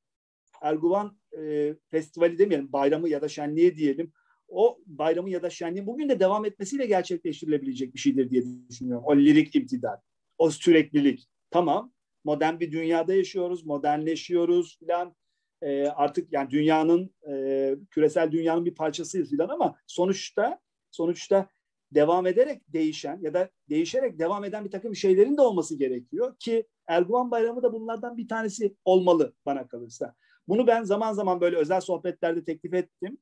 [0.62, 4.12] Erguvan e, Festivali demeyelim, bayramı ya da şenliği diyelim.
[4.49, 9.05] O bayramı ya da şenliğin bugün de devam etmesiyle gerçekleştirilebilecek bir şeydir diye düşünüyorum.
[9.07, 10.03] O lirik imtidad,
[10.38, 11.29] o süreklilik.
[11.51, 11.92] Tamam,
[12.25, 15.16] modern bir dünyada yaşıyoruz, modernleşiyoruz filan.
[15.62, 21.49] E, artık yani dünyanın, e, küresel dünyanın bir parçasıyız filan ama sonuçta sonuçta
[21.92, 26.66] devam ederek değişen ya da değişerek devam eden bir takım şeylerin de olması gerekiyor ki
[26.87, 30.14] Erguvan Bayramı da bunlardan bir tanesi olmalı bana kalırsa.
[30.49, 33.18] Bunu ben zaman zaman böyle özel sohbetlerde teklif ettim.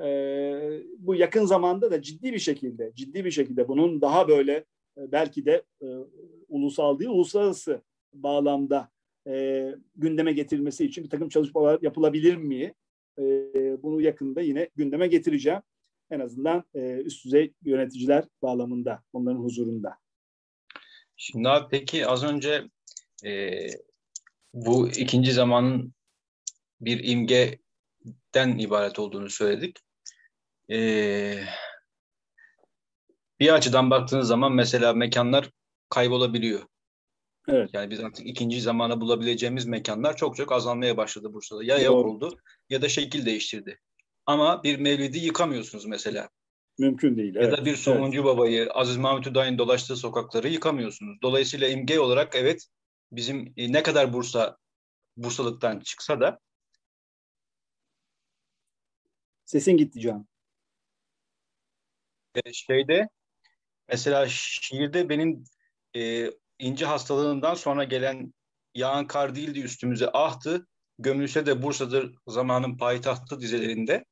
[0.00, 4.52] Ee, bu yakın zamanda da ciddi bir şekilde, ciddi bir şekilde bunun daha böyle
[4.98, 5.86] e, belki de e,
[6.48, 7.82] ulusal değil, uluslararası
[8.12, 8.88] bağlamda
[9.26, 12.74] e, gündeme getirilmesi için bir takım çalışmalar yapılabilir mi?
[13.18, 13.22] E,
[13.82, 15.60] bunu yakında yine gündeme getireceğim.
[16.10, 19.98] En azından e, üst düzey yöneticiler bağlamında, onların huzurunda.
[21.16, 22.64] Şimdi abi peki az önce
[23.24, 23.66] e,
[24.54, 25.94] bu ikinci zamanın
[26.80, 29.78] bir imgeden ibaret olduğunu söyledik.
[30.70, 31.44] Ee,
[33.40, 35.50] bir açıdan baktığınız zaman mesela mekanlar
[35.88, 36.66] kaybolabiliyor.
[37.48, 37.70] Evet.
[37.72, 41.64] Yani biz artık ikinci zamana bulabileceğimiz mekanlar çok çok azalmaya başladı Bursa'da.
[41.64, 42.38] Ya yok oldu
[42.70, 43.80] ya da şekil değiştirdi.
[44.26, 46.28] Ama bir mevlidi yıkamıyorsunuz mesela.
[46.78, 47.34] Mümkün değil.
[47.34, 47.58] Ya evet.
[47.58, 48.26] da bir Somuncu evet.
[48.26, 51.18] Baba'yı, Aziz Mahmut Hüdayi'nin dolaştığı sokakları yıkamıyorsunuz.
[51.22, 52.66] Dolayısıyla imge olarak evet
[53.12, 54.56] bizim e, ne kadar Bursa
[55.16, 56.38] Bursalıktan çıksa da
[59.44, 60.26] Sesin gitti Can.
[62.34, 63.08] E, şeyde
[63.88, 65.44] mesela şiirde benim
[65.96, 68.34] e, ince hastalığından sonra gelen
[68.74, 70.66] yağan kar değildi üstümüze ahtı.
[70.98, 74.04] Gömülse de Bursa'dır zamanın payitahtı dizelerinde.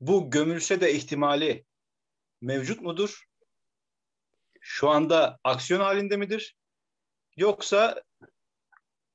[0.00, 1.64] Bu gömülse de ihtimali
[2.40, 3.24] mevcut mudur?
[4.60, 6.56] Şu anda aksiyon halinde midir?
[7.36, 8.02] Yoksa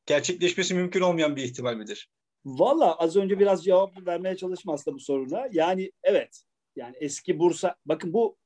[0.06, 2.10] gerçekleşmesi mümkün olmayan bir ihtimal midir?
[2.45, 5.47] Valla az önce biraz cevap vermeye çalıştım aslında bu soruna.
[5.51, 6.43] Yani evet.
[6.75, 8.38] Yani eski Bursa, bakın bu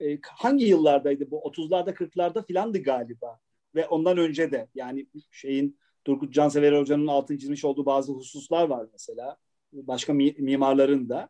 [0.00, 1.36] e, hangi yıllardaydı bu?
[1.40, 3.40] 30'larda 40'larda filandı galiba.
[3.74, 8.86] Ve ondan önce de yani şeyin Turgut Cansever Hoca'nın altını çizmiş olduğu bazı hususlar var
[8.92, 9.36] mesela.
[9.72, 11.28] Başka mi, mimarların da.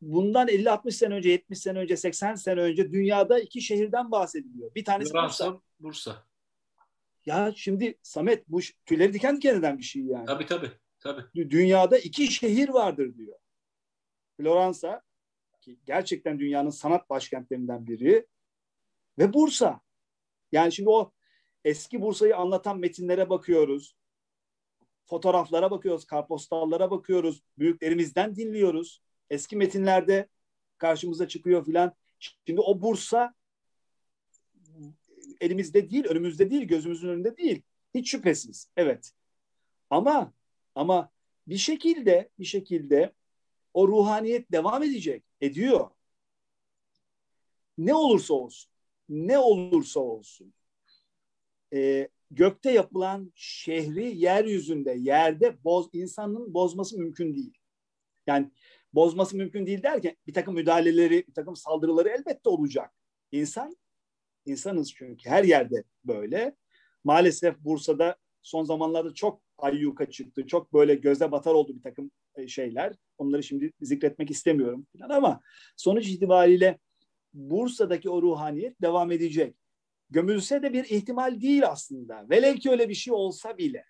[0.00, 4.74] Bundan 50-60 sene önce, 70 sene önce, 80 sene önce dünyada iki şehirden bahsediliyor.
[4.74, 5.60] Bir tanesi Bursa.
[5.80, 6.26] Bursa.
[7.26, 10.26] Ya şimdi Samet bu tüyleri diken diken eden bir şey yani.
[10.26, 10.70] Tabii tabii.
[11.00, 11.50] Tabii.
[11.50, 13.38] Dünyada iki şehir vardır diyor.
[14.36, 15.02] Floransa
[15.60, 18.26] ki gerçekten dünyanın sanat başkentlerinden biri
[19.18, 19.80] ve Bursa.
[20.52, 21.12] Yani şimdi o
[21.64, 23.96] eski Bursa'yı anlatan metinlere bakıyoruz.
[25.06, 27.42] Fotoğraflara bakıyoruz, karpostallara bakıyoruz.
[27.58, 29.02] Büyüklerimizden dinliyoruz.
[29.30, 30.28] Eski metinlerde
[30.78, 31.92] karşımıza çıkıyor filan.
[32.46, 33.34] Şimdi o Bursa
[35.40, 37.62] elimizde değil, önümüzde değil, gözümüzün önünde değil.
[37.94, 38.70] Hiç şüphesiz.
[38.76, 39.12] Evet.
[39.90, 40.32] Ama
[40.74, 41.10] ama
[41.46, 43.12] bir şekilde bir şekilde
[43.74, 45.24] o ruhaniyet devam edecek.
[45.40, 45.90] Ediyor.
[47.78, 48.70] Ne olursa olsun.
[49.08, 50.54] Ne olursa olsun.
[51.74, 57.54] E, gökte yapılan şehri yeryüzünde, yerde boz, insanın bozması mümkün değil.
[58.26, 58.50] Yani
[58.92, 62.90] bozması mümkün değil derken bir takım müdahaleleri, bir takım saldırıları elbette olacak.
[63.32, 63.76] İnsan,
[64.46, 66.56] insanız çünkü her yerde böyle.
[67.04, 70.46] Maalesef Bursa'da son zamanlarda çok ayyuka çıktı.
[70.46, 72.94] Çok böyle göze batar oldu bir takım e, şeyler.
[73.18, 75.40] Onları şimdi zikretmek istemiyorum falan ama
[75.76, 76.78] sonuç itibariyle
[77.34, 79.54] Bursa'daki o ruhaniyet devam edecek.
[80.10, 82.26] Gömülse de bir ihtimal değil aslında.
[82.30, 83.84] Velev ki öyle bir şey olsa bile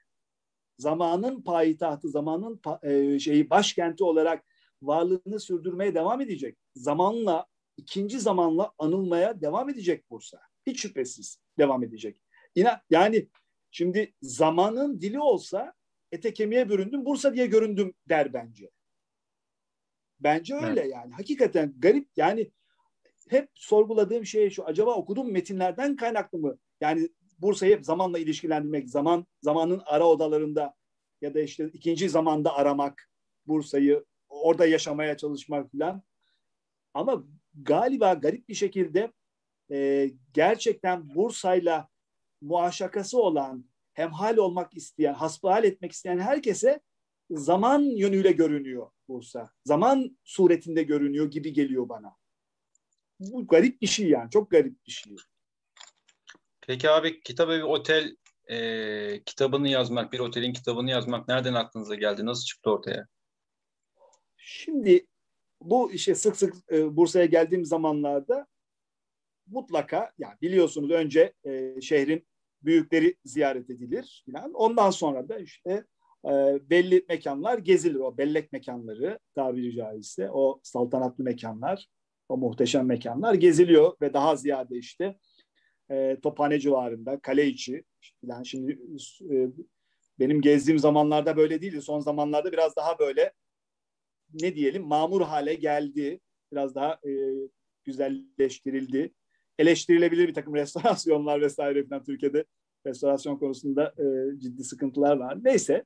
[0.79, 4.45] zamanın payitahtı, zamanın e, şeyi başkenti olarak
[4.83, 6.59] varlığını sürdürmeye devam edecek.
[6.75, 10.41] Zamanla, ikinci zamanla anılmaya devam edecek Bursa.
[10.67, 12.21] Hiç şüphesiz devam edecek.
[12.55, 13.29] İna, yani
[13.71, 15.75] Şimdi zamanın dili olsa
[16.13, 18.71] ete kemiğe büründüm, Bursa diye göründüm der bence.
[20.21, 20.93] Bence öyle evet.
[20.93, 21.13] yani.
[21.13, 22.51] Hakikaten garip yani
[23.29, 24.65] hep sorguladığım şey şu.
[24.65, 26.59] Acaba okuduğum metinlerden kaynaklı mı?
[26.81, 30.75] Yani Bursa'yı hep zamanla ilişkilendirmek, zaman zamanın ara odalarında
[31.21, 33.11] ya da işte ikinci zamanda aramak
[33.47, 36.03] Bursa'yı, orada yaşamaya çalışmak falan.
[36.95, 39.13] Ama galiba garip bir şekilde
[39.71, 41.89] e, gerçekten Bursa'yla
[42.41, 46.81] muaşakası olan, hemhal olmak isteyen, hasbihal etmek isteyen herkese
[47.31, 49.51] zaman yönüyle görünüyor Bursa.
[49.65, 52.20] Zaman suretinde görünüyor gibi geliyor bana.
[53.21, 54.31] Bu garip bir şey yani.
[54.31, 55.17] Çok garip bir şey.
[56.61, 58.17] Peki abi kitap evi otel
[58.51, 62.27] e, kitabını yazmak, bir otelin kitabını yazmak nereden aklınıza geldi?
[62.27, 63.07] Nasıl çıktı ortaya?
[64.37, 65.07] Şimdi
[65.61, 68.47] bu işe sık sık e, Bursa'ya geldiğim zamanlarda
[69.47, 72.27] mutlaka yani biliyorsunuz önce e, şehrin
[72.63, 74.53] büyükleri ziyaret edilir falan.
[74.53, 75.85] Ondan sonra da işte
[76.25, 76.31] e,
[76.71, 78.01] belli mekanlar gezilir.
[78.01, 81.89] O bellek mekanları tabiri caizse o saltanatlı mekanlar,
[82.31, 85.19] o muhteşem mekanlar geziliyor ve daha ziyade işte
[85.90, 87.85] e, Tophane civarında, kale içi
[88.21, 88.43] falan.
[88.43, 88.79] Şimdi
[89.31, 89.49] e,
[90.19, 91.83] benim gezdiğim zamanlarda böyle değildi.
[91.83, 93.33] Son zamanlarda biraz daha böyle
[94.43, 96.21] ne diyelim mamur hale geldi.
[96.53, 97.11] Biraz daha e,
[97.85, 99.14] güzelleştirildi.
[99.59, 102.45] Eleştirilebilir bir takım restorasyonlar vesaire falan Türkiye'de
[102.87, 105.38] restorasyon konusunda e, ciddi sıkıntılar var.
[105.45, 105.85] Neyse.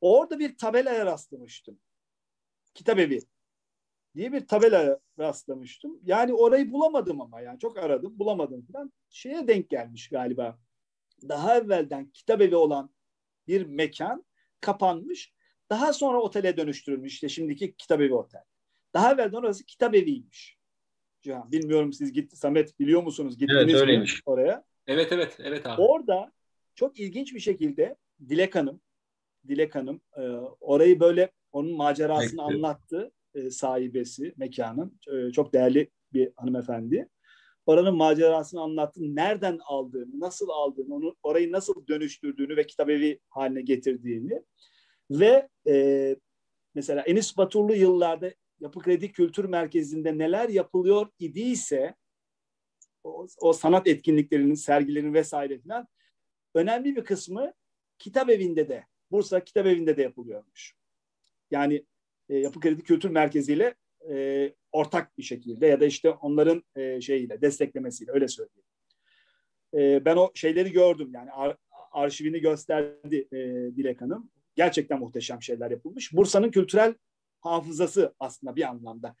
[0.00, 1.78] Orada bir tabelaya rastlamıştım.
[2.74, 3.20] Kitap evi
[4.16, 6.00] diye bir tabela rastlamıştım.
[6.04, 8.92] Yani orayı bulamadım ama yani çok aradım bulamadım falan.
[9.10, 10.58] Şeye denk gelmiş galiba.
[11.28, 12.90] Daha evvelden kitap evi olan
[13.48, 14.24] bir mekan
[14.60, 15.32] kapanmış.
[15.70, 18.42] Daha sonra otele dönüştürülmüş işte şimdiki kitap evi otel.
[18.94, 20.56] Daha evvelden orası kitap eviymiş.
[21.22, 23.38] Cihan, bilmiyorum siz gitti Samet biliyor musunuz?
[23.38, 24.14] Gittiniz evet, öyleymiş.
[24.14, 24.64] mi oraya?
[24.86, 25.82] Evet evet evet abi.
[25.82, 26.32] Orada
[26.74, 27.96] çok ilginç bir şekilde
[28.28, 28.80] Dilek Hanım
[29.48, 30.22] Dilek Hanım e,
[30.60, 32.42] orayı böyle onun macerasını Peki.
[32.42, 35.00] anlattı e, sahibesi mekanın.
[35.12, 37.08] E, çok değerli bir hanımefendi.
[37.66, 39.00] Oranın macerasını anlattı.
[39.02, 44.42] Nereden aldığını, nasıl aldığını, onu orayı nasıl dönüştürdüğünü ve kitabevi haline getirdiğini
[45.10, 46.16] ve e,
[46.74, 51.94] mesela Enis Baturlu yıllarda Yapı Kredi Kültür Merkezi'nde neler yapılıyor idiyse
[53.04, 55.88] o, o sanat etkinliklerinin, sergilerinin vesaire falan
[56.54, 57.52] önemli bir kısmı
[57.98, 60.74] kitap evinde de, Bursa Kitap Evi'nde de yapılıyormuş.
[61.50, 61.86] Yani
[62.28, 63.74] e, Yapı Kredi Kültür Merkezi ile
[64.10, 68.66] e, ortak bir şekilde ya da işte onların e, şeyiyle, desteklemesiyle öyle söyleyeyim.
[69.74, 71.56] E, ben o şeyleri gördüm yani ar,
[71.92, 73.36] arşivini gösterdi e,
[73.76, 74.30] Dilek Hanım.
[74.54, 76.12] Gerçekten muhteşem şeyler yapılmış.
[76.12, 76.94] Bursa'nın kültürel
[77.40, 79.14] hafızası aslında bir anlamda.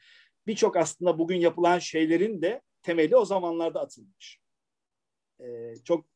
[0.46, 4.40] Birçok aslında bugün yapılan şeylerin de temeli o zamanlarda atılmış.
[5.40, 6.06] E, çok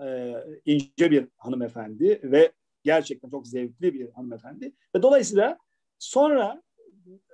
[0.00, 2.52] e, ince bir hanımefendi ve
[2.84, 4.72] gerçekten çok zevkli bir hanımefendi.
[4.96, 5.58] Ve dolayısıyla
[5.98, 6.62] sonra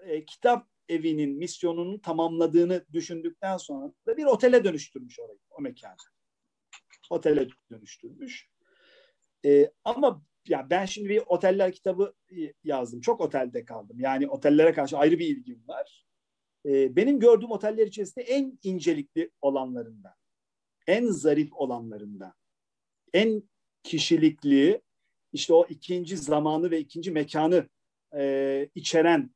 [0.07, 5.97] e, kitap evinin misyonunu tamamladığını düşündükten sonra da bir otele dönüştürmüş orayı, o mekanı.
[7.11, 8.49] Otele dönüştürmüş.
[9.45, 12.15] E, ama ya ben şimdi bir oteller kitabı
[12.65, 13.01] yazdım.
[13.01, 14.01] Çok otelde kaldım.
[14.01, 16.07] Yani otellere karşı ayrı bir ilgim var.
[16.67, 20.15] E, benim gördüğüm oteller içerisinde en incelikli olanlarından,
[20.87, 22.35] en zarif olanlarından,
[23.13, 23.43] en
[23.83, 24.83] kişilikli,
[25.33, 27.69] işte o ikinci zamanı ve ikinci mekanı
[28.17, 29.31] e, içeren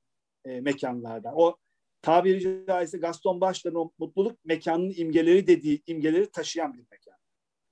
[0.45, 1.33] e, mekanlardan.
[1.37, 1.57] O
[2.03, 7.17] tabiri caizse Gaston Başlar'ın o mutluluk mekanının imgeleri dediği imgeleri taşıyan bir mekan.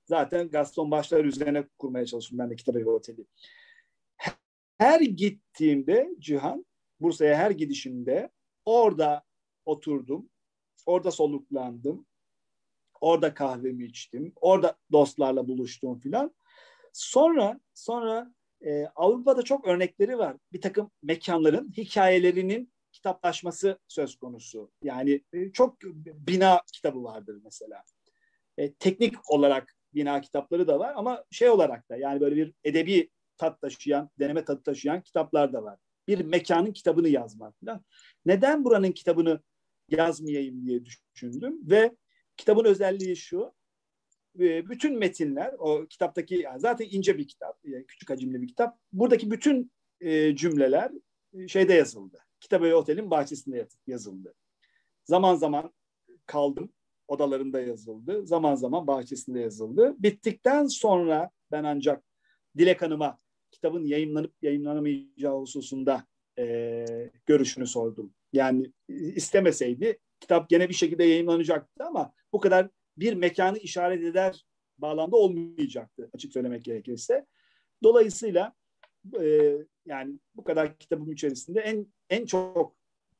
[0.04, 3.26] Zaten Gaston Başlar üzerine kurmaya çalıştım ben de kitap evi oteli.
[4.78, 6.66] Her gittiğimde Cihan,
[7.00, 8.30] Bursa'ya her gidişimde
[8.64, 9.22] orada
[9.64, 10.30] oturdum,
[10.86, 12.06] orada soluklandım,
[13.00, 16.34] orada kahvemi içtim, orada dostlarla buluştum filan.
[16.92, 18.34] Sonra sonra
[18.66, 20.36] e, Avrupa'da çok örnekleri var.
[20.52, 24.70] Bir takım mekanların hikayelerinin kitaplaşması söz konusu.
[24.82, 27.82] Yani e, çok bina kitabı vardır mesela.
[28.58, 33.10] E, teknik olarak bina kitapları da var ama şey olarak da yani böyle bir edebi
[33.36, 35.78] tat taşıyan, deneme tadı taşıyan kitaplar da var.
[36.08, 37.54] Bir mekanın kitabını yazmak.
[38.26, 39.40] Neden buranın kitabını
[39.88, 41.96] yazmayayım diye düşündüm ve
[42.36, 43.52] kitabın özelliği şu
[44.38, 48.78] bütün metinler o kitaptaki zaten ince bir kitap, yani küçük hacimli bir kitap.
[48.92, 50.92] Buradaki bütün e, cümleler
[51.32, 52.18] e, şeyde yazıldı.
[52.40, 54.34] Kitabı Otel'in bahçesinde yazıldı.
[55.04, 55.72] Zaman zaman
[56.26, 56.72] kaldım
[57.08, 58.26] odalarında yazıldı.
[58.26, 59.94] Zaman zaman bahçesinde yazıldı.
[59.98, 62.04] Bittikten sonra ben ancak
[62.58, 63.18] Dilek Hanım'a
[63.50, 66.06] kitabın yayınlanıp yayınlanamayacağı hususunda
[66.38, 66.86] e,
[67.26, 68.14] görüşünü sordum.
[68.32, 74.46] Yani istemeseydi kitap gene bir şekilde yayınlanacaktı ama bu kadar bir mekanı işaret eder
[74.78, 77.26] bağlamda olmayacaktı açık söylemek gerekirse.
[77.82, 78.52] Dolayısıyla
[79.20, 79.52] e,
[79.86, 82.76] yani bu kadar kitabım içerisinde en en çok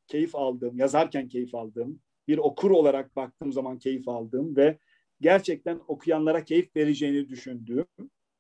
[0.07, 4.79] keyif aldığım, yazarken keyif aldığım, bir okur olarak baktığım zaman keyif aldığım ve
[5.21, 7.87] gerçekten okuyanlara keyif vereceğini düşündüğüm,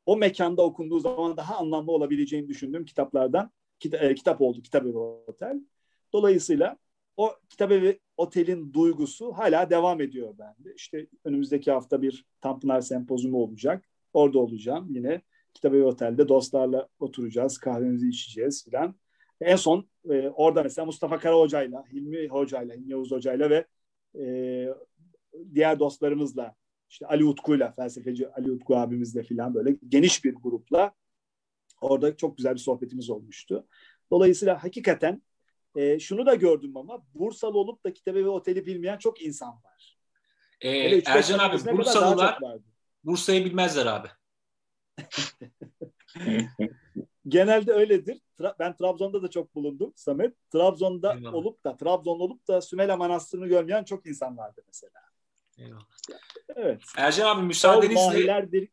[0.07, 4.99] o mekanda okunduğu zaman daha anlamlı olabileceğini düşündüğüm kitaplardan kita, e, kitap oldu, Kitap Evi
[4.99, 5.61] Otel.
[6.13, 6.79] Dolayısıyla
[7.17, 10.75] o kitabevi otelin duygusu hala devam ediyor bende.
[10.77, 13.85] İşte önümüzdeki hafta bir Tanpınar Sempozyumu olacak.
[14.13, 15.23] Orada olacağım yine.
[15.55, 18.95] Kitabevi Otel'de dostlarla oturacağız, kahvemizi içeceğiz filan.
[19.41, 23.67] En son e, orada mesela Mustafa Kara Hoca'yla, Hilmi Hoca'yla, Hilmi Yavuz Hoca'yla ve
[24.19, 24.69] e,
[25.55, 26.55] diğer dostlarımızla
[26.89, 30.93] işte Ali Utku'yla, felsefeci Ali Utku abimizle filan böyle geniş bir grupla
[31.81, 33.67] orada çok güzel bir sohbetimiz olmuştu.
[34.11, 35.23] Dolayısıyla hakikaten
[35.77, 39.99] e, şunu da gördüm ama Bursalı olup da kitabe ve oteli bilmeyen çok insan var.
[40.61, 42.39] Ee, Ercan abi Bursalılar
[43.05, 44.09] Bursa'yı bilmezler abi.
[47.29, 48.21] Genelde öyledir.
[48.39, 50.51] Tra- ben Trabzon'da da çok bulundum Samet.
[50.51, 51.35] Trabzon'da Eyvallah.
[51.35, 55.01] olup da Trabzon olup da Sümela Manastırı'nı görmeyen çok insan vardı mesela.
[55.59, 55.85] Eyvallah.
[56.57, 56.83] Evet.
[56.97, 58.01] Ercan abi müsaadenizle.
[58.01, 58.69] Ol mahilerdir,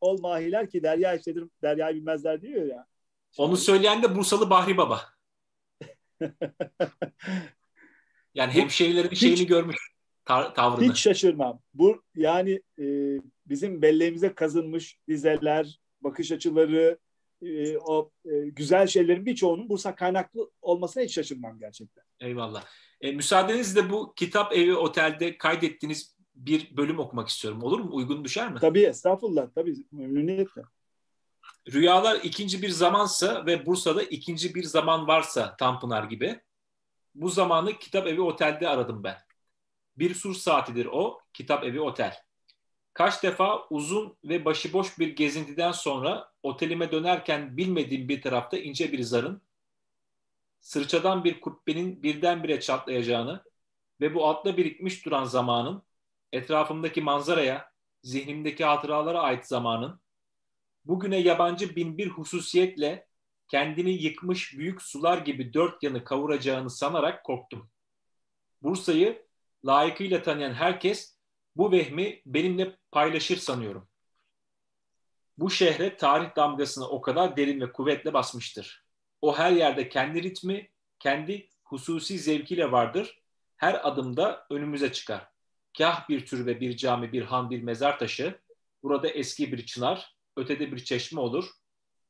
[0.00, 2.86] ol mahiler ki derya işledir, deryayı bilmezler diyor ya.
[3.38, 5.00] Onu söyleyen de Bursalı Bahri Baba.
[8.34, 9.76] yani hemşehrilerin hiç, şeyini görmüş
[10.26, 10.90] tavrını.
[10.90, 11.60] Hiç şaşırmam.
[11.74, 12.84] Bu yani e,
[13.46, 16.98] bizim belleğimize kazınmış dizeler, bakış açıları,
[17.42, 22.04] e, o e, güzel şeylerin birçoğunun Bursa kaynaklı olmasına hiç şaşırmam gerçekten.
[22.20, 22.64] Eyvallah.
[23.00, 27.62] E, müsaadenizle bu kitap evi otelde kaydettiğiniz bir bölüm okumak istiyorum.
[27.62, 27.90] Olur mu?
[27.92, 28.58] Uygun düşer mi?
[28.60, 29.48] Tabii estağfurullah.
[29.54, 30.62] Tabii memnuniyetle.
[31.72, 36.40] Rüyalar ikinci bir zamansa ve Bursa'da ikinci bir zaman varsa Tanpınar gibi.
[37.14, 39.18] Bu zamanı kitap evi otelde aradım ben.
[39.96, 42.16] Bir sur saatidir o, kitap evi otel.
[42.92, 49.02] Kaç defa uzun ve başıboş bir gezintiden sonra otelime dönerken bilmediğim bir tarafta ince bir
[49.02, 49.42] zarın,
[50.60, 53.44] sırçadan bir kubbenin birdenbire çatlayacağını
[54.00, 55.82] ve bu altta birikmiş duran zamanın,
[56.32, 57.70] etrafımdaki manzaraya,
[58.02, 60.00] zihnimdeki hatıralara ait zamanın,
[60.88, 63.06] bugüne yabancı bin bir hususiyetle
[63.48, 67.70] kendini yıkmış büyük sular gibi dört yanı kavuracağını sanarak korktum.
[68.62, 69.26] Bursa'yı
[69.66, 71.16] layıkıyla tanıyan herkes
[71.56, 73.88] bu vehmi benimle paylaşır sanıyorum.
[75.38, 78.84] Bu şehre tarih damgasını o kadar derin ve kuvvetle basmıştır.
[79.22, 83.22] O her yerde kendi ritmi, kendi hususi zevkiyle vardır.
[83.56, 85.28] Her adımda önümüze çıkar.
[85.78, 88.40] Kah bir türbe, bir cami, bir han, bir mezar taşı,
[88.82, 91.50] burada eski bir çınar, ötede bir çeşme olur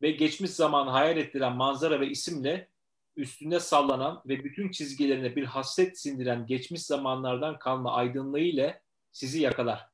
[0.02, 2.68] ve geçmiş zamanı hayal ettiren manzara ve isimle
[3.16, 9.88] üstünde sallanan ve bütün çizgilerine bir hasret sindiren geçmiş zamanlardan kalma aydınlığı ile sizi yakalar.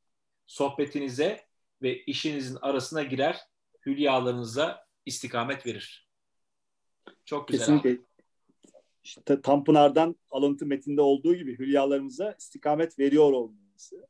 [0.47, 1.47] Sohbetinize
[1.83, 3.41] ve işinizin arasına girer,
[3.87, 6.09] hülyalarınıza istikamet verir.
[7.25, 7.67] Çok güzel.
[7.67, 7.91] Kesinlikle.
[7.91, 8.01] Abi.
[9.05, 14.07] İşte Tanpınar'dan alıntı metinde olduğu gibi hülyalarımıza istikamet veriyor olması.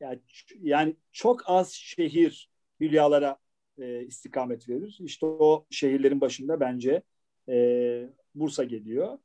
[0.00, 0.20] Yani,
[0.60, 2.50] yani çok az şehir
[2.80, 3.38] hülyalara
[3.78, 4.98] e, istikamet verir.
[5.00, 7.02] İşte o şehirlerin başında bence
[7.48, 9.18] e, Bursa geliyor.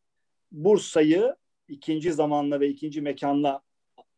[0.52, 1.36] Bursa'yı
[1.68, 3.62] ikinci zamanla ve ikinci mekanla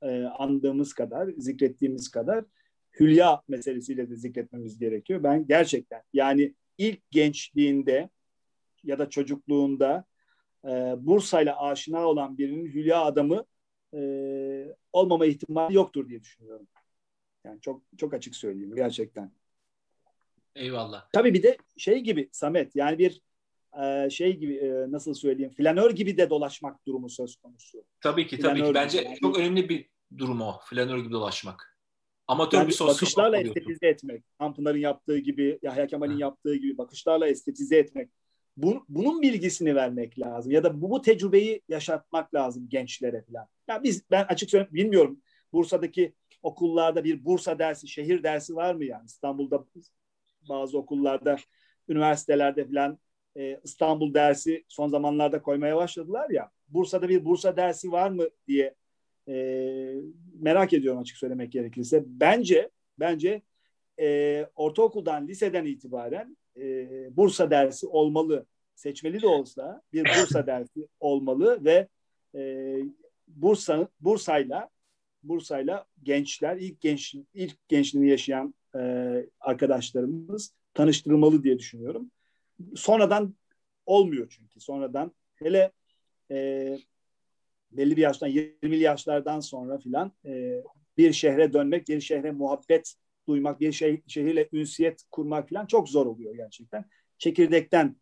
[0.02, 2.46] e, andığımız kadar, zikrettiğimiz kadar
[3.00, 5.24] hülya meselesiyle de zikretmemiz gerekiyor.
[5.24, 8.10] Ben gerçekten yani ilk gençliğinde
[8.84, 10.06] ya da çocukluğunda
[10.66, 13.46] e, Bursa'yla aşina olan birinin hülya adamı
[13.94, 16.68] e, olmama ihtimali yoktur diye düşünüyorum.
[17.46, 19.32] Yani çok çok açık söyleyeyim gerçekten.
[20.56, 21.10] Eyvallah.
[21.14, 23.22] Tabii bir de şey gibi Samet yani bir
[23.84, 27.84] e, şey gibi e, nasıl söyleyeyim flanör gibi de dolaşmak durumu söz konusu.
[28.02, 28.74] Tabii ki tabii ki.
[28.74, 29.18] Bence yani.
[29.20, 30.60] çok önemli bir durum o.
[30.66, 31.78] Flanör gibi dolaşmak.
[32.28, 34.24] Amatör yani bir sosyal bakışlarla estetize etmek.
[34.40, 38.10] Tanpınar'ın yaptığı gibi, Yahya Kemal'in yaptığı gibi bakışlarla estetize etmek.
[38.58, 40.52] Bu, bunun bilgisini vermek lazım.
[40.52, 43.48] Ya da bu, bu tecrübeyi yaşatmak lazım gençlere falan.
[43.68, 45.22] Ya biz ben açık söyleyeyim bilmiyorum.
[45.54, 49.06] Bursa'daki okullarda bir Bursa dersi, şehir dersi var mı yani?
[49.06, 49.66] İstanbul'da
[50.50, 51.38] bazı okullarda,
[51.90, 53.00] üniversitelerde falan
[53.38, 56.52] e, İstanbul dersi son zamanlarda koymaya başladılar ya.
[56.70, 58.76] Bursa'da bir Bursa dersi var mı diye
[59.28, 59.34] e,
[60.40, 62.04] merak ediyorum açık söylemek gerekirse.
[62.06, 63.42] Bence bence
[64.00, 68.46] e, ortaokuldan, liseden itibaren e, Bursa dersi olmalı.
[68.76, 71.88] Seçmeli de olsa bir Bursa dersi olmalı ve
[72.36, 72.76] e,
[73.28, 74.70] Bursa Bursa'yla
[75.24, 82.12] Bursa'yla gençler ilk genç ilk gençliğini yaşayan e, arkadaşlarımız tanıştırılmalı diye düşünüyorum.
[82.76, 83.36] Sonradan
[83.86, 84.60] olmuyor çünkü.
[84.60, 85.72] Sonradan hele
[86.32, 86.78] e,
[87.72, 90.64] belli bir yaştan 20'li yaşlardan sonra filan e,
[90.98, 92.96] bir şehre dönmek, bir şehre muhabbet
[93.28, 96.86] duymak, bir şey, şehirle ünsiyet kurmak filan çok zor oluyor gerçekten.
[97.18, 97.96] Çekirdekten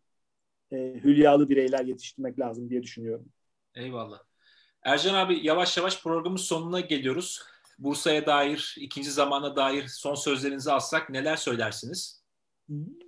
[0.72, 3.28] e, hülyalı bireyler yetiştirmek lazım diye düşünüyorum.
[3.74, 4.18] Eyvallah.
[4.82, 7.42] Ercan abi yavaş yavaş programın sonuna geliyoruz.
[7.80, 12.24] Bursa'ya dair, ikinci zamana dair son sözlerinizi alsak neler söylersiniz?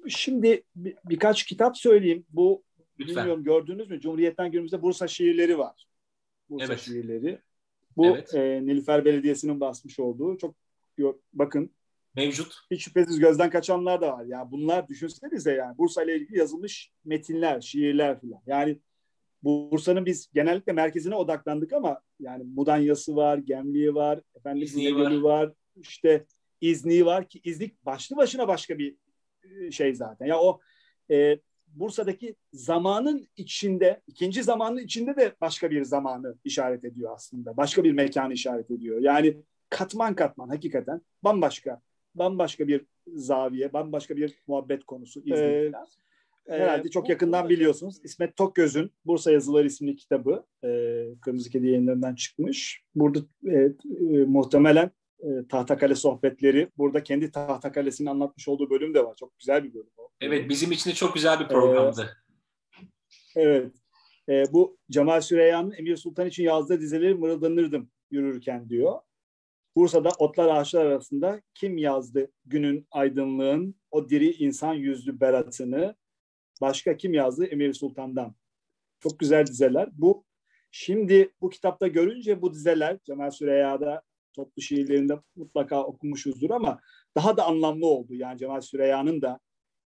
[0.09, 2.27] Şimdi bir, birkaç kitap söyleyeyim.
[2.31, 2.63] Bu
[2.99, 3.17] Lütfen.
[3.17, 4.01] bilmiyorum gördünüz mü?
[4.01, 5.87] Cumhuriyet'ten günümüzde Bursa şiirleri var.
[6.51, 6.81] Bursa evet.
[6.81, 7.39] şiirleri.
[7.97, 8.35] Bu evet.
[8.35, 10.55] e, Nilüfer Belediyesi'nin basmış olduğu çok
[11.33, 11.71] bakın
[12.15, 12.59] mevcut.
[12.71, 14.25] Hiç şüphesiz gözden kaçanlar da var.
[14.25, 18.41] Yani bunlar düşünsenize yani Bursa ile ilgili yazılmış metinler, şiirler falan.
[18.47, 18.79] Yani
[19.43, 25.21] Bursa'nın biz genellikle merkezine odaklandık ama yani Mudanya'sı var, Gemliği var, efendim İzniği var.
[25.21, 26.27] var, işte
[26.61, 28.97] İzniği var ki İznik başlı başına başka bir
[29.45, 30.27] e, şey zaten.
[30.27, 30.61] Ya o
[31.11, 37.57] e, Bursa'daki zamanın içinde, ikinci zamanın içinde de başka bir zamanı işaret ediyor aslında.
[37.57, 39.01] Başka bir mekanı işaret ediyor.
[39.01, 39.37] Yani
[39.71, 41.81] katman katman hakikaten bambaşka
[42.15, 45.73] bambaşka bir zaviye, bambaşka bir muhabbet konusu Ee,
[46.49, 48.01] herhalde çok yakından biliyorsunuz.
[48.05, 50.69] İsmet Tokgöz'ün Bursa Yazıları isimli kitabı e,
[51.21, 52.83] Kırmızı Kedi yayınlarından çıkmış.
[52.95, 54.91] Burada e, e, muhtemelen
[55.21, 59.17] e, Tahtakale sohbetleri burada kendi Tahtakalesini anlatmış olduğu bölüm de var.
[59.17, 59.91] Çok güzel bir bölüm.
[59.97, 60.11] O.
[60.21, 62.17] Evet bizim için de çok güzel bir programdı.
[63.37, 63.73] Ee, evet.
[64.29, 68.99] E, bu Cemal Süreyya'nın Emir Sultan için yazdığı dizeleri mırıldanırdım yürürken diyor.
[69.77, 75.95] Bursa'da otlar ağaçlar arasında kim yazdı günün aydınlığın o diri insan yüzlü beratını
[76.63, 78.35] başka kim yazdı Emir Sultan'dan.
[79.01, 79.89] Çok güzel dizeler.
[79.93, 80.25] Bu
[80.71, 84.03] şimdi bu kitapta görünce bu dizeler Cemal Süreyya'da
[84.33, 86.81] toplu şiirlerinde mutlaka okumuşuzdur ama
[87.17, 88.15] daha da anlamlı oldu.
[88.15, 89.41] Yani Cemal Süreyya'nın da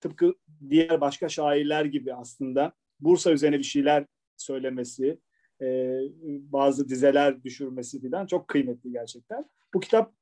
[0.00, 0.34] tıpkı
[0.70, 4.06] diğer başka şairler gibi aslında Bursa üzerine bir şeyler
[4.36, 5.20] söylemesi,
[5.62, 5.98] e,
[6.28, 9.50] bazı dizeler düşürmesi falan çok kıymetli gerçekten.
[9.74, 10.12] Bu kitap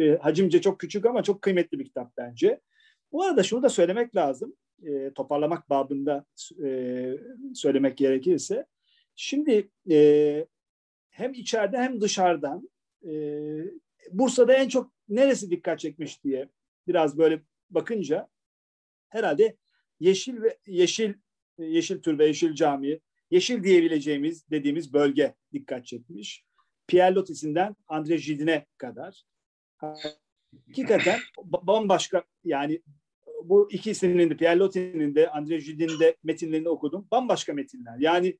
[0.00, 2.60] e, hacimce çok küçük ama çok kıymetli bir kitap bence.
[3.12, 4.56] Bu arada şunu da söylemek lazım.
[4.86, 6.24] E, toparlamak babında
[6.64, 7.16] e,
[7.54, 8.66] söylemek gerekirse.
[9.16, 10.46] Şimdi e,
[11.10, 12.70] hem içeride hem dışarıdan
[13.06, 13.12] e,
[14.10, 16.48] Bursa'da en çok neresi dikkat çekmiş diye
[16.86, 18.28] biraz böyle bakınca
[19.08, 19.56] herhalde
[20.00, 21.14] Yeşil ve Yeşil
[21.58, 26.44] Yeşil Tür ve Yeşil Cami, Yeşil diyebileceğimiz dediğimiz bölge dikkat çekmiş.
[26.86, 29.24] Pierre Lotis'inden Andre Gide'ne kadar.
[29.76, 32.82] Hakikaten bambaşka yani
[33.48, 37.08] bu ikisinin de Pierre Loti'nin de Andre Gide'nin de metinlerini okudum.
[37.10, 37.96] Bambaşka metinler.
[37.98, 38.38] Yani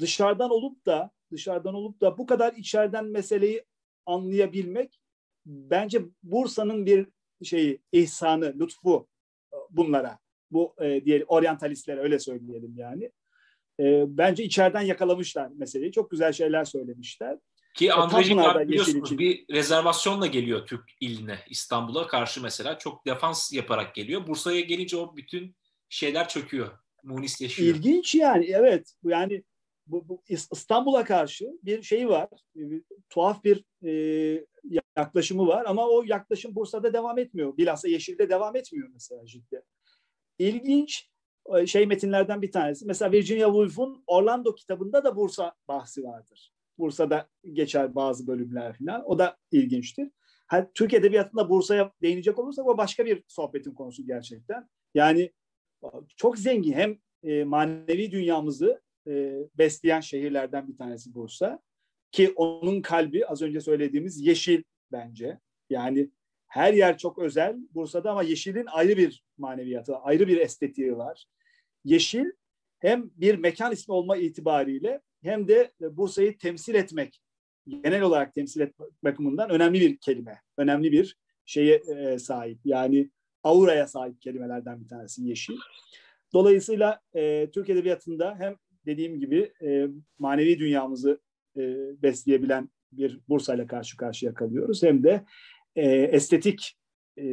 [0.00, 3.64] dışarıdan olup da dışarıdan olup da bu kadar içeriden meseleyi
[4.06, 5.00] anlayabilmek
[5.46, 7.06] bence Bursa'nın bir
[7.42, 9.08] şeyi ihsanı, lütfu
[9.70, 10.18] bunlara.
[10.50, 13.10] Bu e, diğer oryantalistlere öyle söyleyelim yani.
[13.80, 15.92] E, bence içeriden yakalamışlar meseleyi.
[15.92, 17.38] Çok güzel şeyler söylemişler.
[17.74, 24.26] Ki Andrejik biliyorsunuz bir rezervasyonla geliyor Türk iline İstanbul'a karşı mesela çok defans yaparak geliyor.
[24.26, 25.56] Bursa'ya gelince o bütün
[25.88, 26.78] şeyler çöküyor.
[27.02, 27.74] Munisleşiyor.
[27.74, 28.94] İlginç yani evet.
[29.04, 29.42] Yani
[29.86, 32.28] bu, bu İstanbul'a karşı bir şey var.
[32.54, 34.44] Bir, tuhaf bir e,
[34.96, 37.56] yaklaşımı var ama o yaklaşım Bursa'da devam etmiyor.
[37.56, 39.62] Bilhassa Yeşil'de devam etmiyor mesela ciddi.
[40.38, 41.08] İlginç
[41.66, 42.86] şey metinlerden bir tanesi.
[42.86, 46.53] Mesela Virginia Woolf'un Orlando kitabında da Bursa bahsi vardır.
[46.78, 49.02] Bursa'da geçer bazı bölümler falan.
[49.06, 50.10] O da ilginçtir.
[50.46, 54.68] Ha, Türk Edebiyatı'nda Bursa'ya değinecek olursak o başka bir sohbetin konusu gerçekten.
[54.94, 55.32] Yani
[56.16, 61.62] çok zengin hem e, manevi dünyamızı e, besleyen şehirlerden bir tanesi Bursa.
[62.12, 64.62] Ki onun kalbi az önce söylediğimiz yeşil
[64.92, 65.38] bence.
[65.70, 66.10] Yani
[66.46, 71.26] her yer çok özel Bursa'da ama yeşilin ayrı bir maneviyatı, ayrı bir estetiği var.
[71.84, 72.26] Yeşil
[72.78, 77.20] hem bir mekan ismi olma itibariyle hem de Bursa'yı temsil etmek,
[77.68, 82.58] genel olarak temsil etmek bakımından önemli bir kelime, önemli bir şeye e, sahip.
[82.64, 83.10] Yani
[83.42, 85.56] auraya sahip kelimelerden bir tanesi yeşil.
[86.32, 88.56] Dolayısıyla e, Türk Edebiyatı'nda hem
[88.86, 89.86] dediğim gibi e,
[90.18, 91.20] manevi dünyamızı
[91.56, 91.62] e,
[92.02, 94.82] besleyebilen bir Bursa ile karşı karşıya kalıyoruz.
[94.82, 95.24] Hem de
[95.76, 96.76] e, estetik
[97.18, 97.24] e,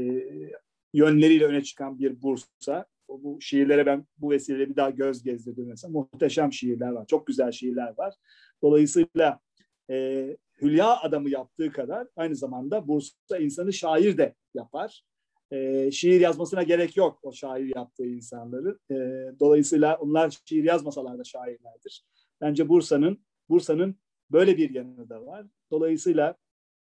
[0.93, 2.85] yönleriyle öne çıkan bir Bursa
[3.23, 5.91] bu şiirlere ben bu vesileyle bir daha göz gezdirdim mesela.
[5.91, 7.05] Muhteşem şiirler var.
[7.07, 8.15] Çok güzel şiirler var.
[8.61, 9.39] Dolayısıyla
[9.89, 15.03] e, Hülya adamı yaptığı kadar aynı zamanda Bursa insanı şair de yapar.
[15.51, 18.79] E, şiir yazmasına gerek yok o şair yaptığı insanları.
[18.91, 18.95] E,
[19.39, 22.05] dolayısıyla onlar şiir yazmasalar da şairlerdir.
[22.41, 23.95] Bence Bursa'nın Bursa'nın
[24.31, 25.45] böyle bir yanı da var.
[25.71, 26.35] Dolayısıyla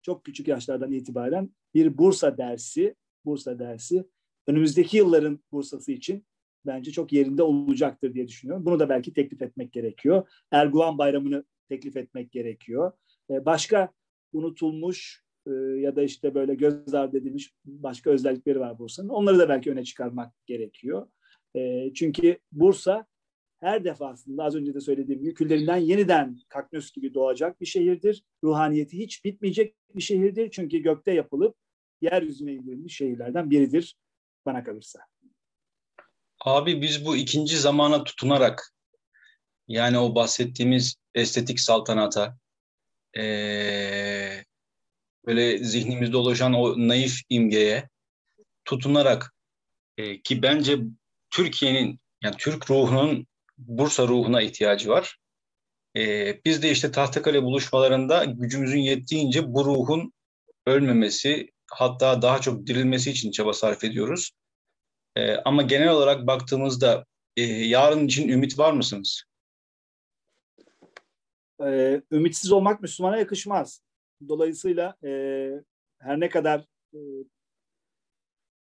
[0.01, 2.95] çok küçük yaşlardan itibaren bir Bursa dersi,
[3.26, 4.05] Bursa dersi
[4.48, 6.26] önümüzdeki yılların Bursa'sı için
[6.66, 8.66] bence çok yerinde olacaktır diye düşünüyorum.
[8.66, 10.30] Bunu da belki teklif etmek gerekiyor.
[10.52, 12.92] Erguvan Bayramı'nı teklif etmek gerekiyor.
[13.30, 13.92] Ee, başka
[14.34, 19.10] unutulmuş e, ya da işte böyle göz ardı edilmiş başka özellikleri var Bursa'nın.
[19.10, 21.08] Onları da belki öne çıkarmak gerekiyor.
[21.56, 23.06] Ee, çünkü Bursa
[23.60, 28.24] her defasında az önce de söylediğim gibi küllerinden yeniden kaknös gibi doğacak bir şehirdir.
[28.44, 30.50] Ruhaniyeti hiç bitmeyecek bir şehirdir.
[30.52, 31.56] Çünkü gökte yapılıp
[32.02, 33.96] yeryüzüne indirilmiş şehirlerden biridir
[34.46, 35.00] bana kalırsa.
[36.46, 38.74] Abi biz bu ikinci zamana tutunarak
[39.68, 42.38] yani o bahsettiğimiz estetik saltanata
[43.18, 43.24] e,
[45.26, 47.89] böyle zihnimizde oluşan o naif imgeye
[48.66, 49.34] tutunarak
[49.98, 50.78] e, ki bence
[51.30, 53.28] Türkiye'nin yani Türk ruhunun
[53.58, 55.18] Bursa ruhuna ihtiyacı var.
[55.98, 60.14] E, biz de işte Tahtakale buluşmalarında gücümüzün yettiğince bu ruhun
[60.66, 64.32] ölmemesi hatta daha çok dirilmesi için çaba sarf ediyoruz.
[65.15, 67.05] E, ama genel olarak baktığımızda
[67.38, 69.24] e, yarın için ümit var mısınız?
[71.65, 73.84] Ee, ümitsiz olmak Müslümana yakışmaz.
[74.28, 75.09] Dolayısıyla e,
[75.99, 76.99] her ne kadar e,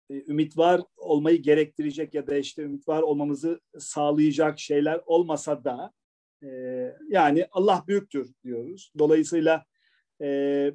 [0.10, 5.94] e, ümit var olmayı gerektirecek ya da işte ümit var olmamızı sağlayacak şeyler olmasa da
[6.44, 6.48] e,
[7.10, 8.92] yani Allah büyüktür diyoruz.
[9.00, 9.66] Dolayısıyla
[10.22, 10.72] e,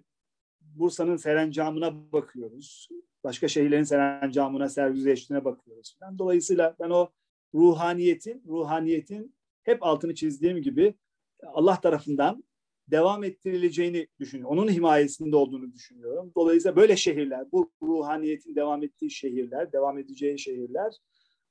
[0.79, 2.89] Bursa'nın serencamına bakıyoruz.
[3.25, 5.97] Başka şehirlerin serencamına, sergüzeştiğine bakıyoruz.
[6.03, 7.11] Yani dolayısıyla ben o
[7.55, 10.95] ruhaniyetin, ruhaniyetin hep altını çizdiğim gibi
[11.43, 12.45] Allah tarafından
[12.91, 14.59] devam ettirileceğini düşünüyorum.
[14.59, 16.33] Onun himayesinde olduğunu düşünüyorum.
[16.37, 20.93] Dolayısıyla böyle şehirler, bu ruhaniyetin devam ettiği şehirler, devam edeceği şehirler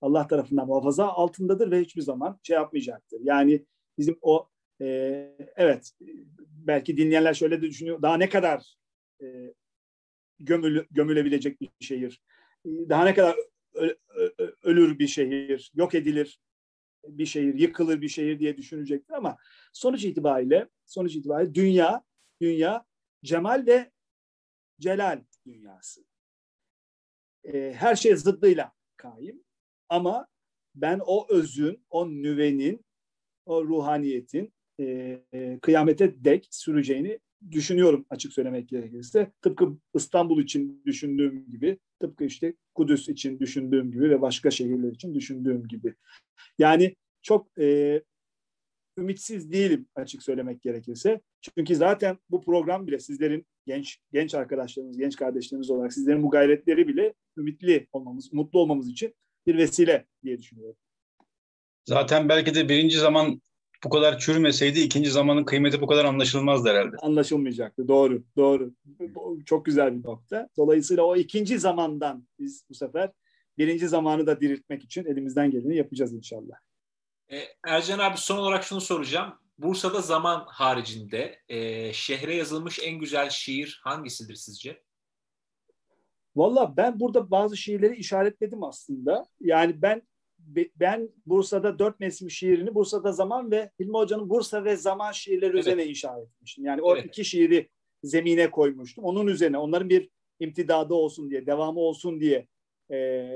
[0.02, 3.20] Allah tarafından muhafaza altındadır ve hiçbir zaman şey yapmayacaktır.
[3.24, 3.66] Yani
[3.98, 4.48] bizim o
[4.82, 4.86] e,
[5.56, 5.92] evet
[6.42, 8.02] belki dinleyenler şöyle de düşünüyor.
[8.02, 8.76] Daha ne kadar
[9.22, 9.54] e,
[10.40, 12.22] gömül, gömülebilecek bir şehir?
[12.66, 13.36] Daha ne kadar
[14.64, 16.40] ölür bir şehir, yok edilir
[17.08, 19.38] bir şehir, yıkılır bir şehir diye düşünecektir ama
[19.74, 22.04] sonuç itibariyle sonuç itibariyle dünya
[22.42, 22.86] dünya
[23.24, 23.92] cemal ve
[24.80, 26.06] celal dünyası.
[27.44, 29.44] E, her şey zıddıyla kaim
[29.90, 30.28] ama
[30.76, 32.86] ben o özün, o nüvenin,
[33.46, 34.84] o ruhaniyetin e,
[35.34, 37.20] e, kıyamete dek süreceğini
[37.52, 39.32] düşünüyorum açık söylemek gerekirse.
[39.42, 45.14] Tıpkı İstanbul için düşündüğüm gibi, tıpkı işte Kudüs için düşündüğüm gibi ve başka şehirler için
[45.14, 45.96] düşündüğüm gibi.
[46.58, 48.02] Yani çok e,
[48.98, 51.22] ümitsiz değilim açık söylemek gerekirse.
[51.42, 56.88] Çünkü zaten bu program bile sizlerin genç genç arkadaşlarımız, genç kardeşlerimiz olarak sizlerin bu gayretleri
[56.88, 59.16] bile ümitli olmamız, mutlu olmamız için
[59.48, 60.76] bir vesile diye düşünüyorum.
[61.86, 63.42] Zaten belki de birinci zaman
[63.84, 66.98] bu kadar çürümeseydi ikinci zamanın kıymeti bu kadar anlaşılmazdı herhalde.
[66.98, 67.88] Anlaşılmayacaktı.
[67.88, 68.72] Doğru, doğru.
[69.46, 70.50] Çok güzel bir nokta.
[70.58, 73.12] Dolayısıyla o ikinci zamandan biz bu sefer
[73.58, 76.56] birinci zamanı da diriltmek için elimizden geleni yapacağız inşallah.
[77.32, 79.34] E, Ercan abi son olarak şunu soracağım.
[79.58, 84.84] Bursa'da zaman haricinde e, şehre yazılmış en güzel şiir hangisidir sizce?
[86.36, 89.26] Valla ben burada bazı şiirleri işaretledim aslında.
[89.42, 90.02] Yani ben
[90.76, 95.60] ben Bursa'da dört mevsim şiirini Bursa'da zaman ve Hilmi Hoca'nın Bursa ve zaman şiirleri evet.
[95.60, 96.66] üzerine inşa etmiştim.
[96.66, 97.06] Yani o evet.
[97.06, 97.70] iki şiiri
[98.04, 99.04] zemine koymuştum.
[99.04, 102.48] Onun üzerine onların bir imtidadı olsun diye, devamı olsun diye
[102.92, 103.30] e,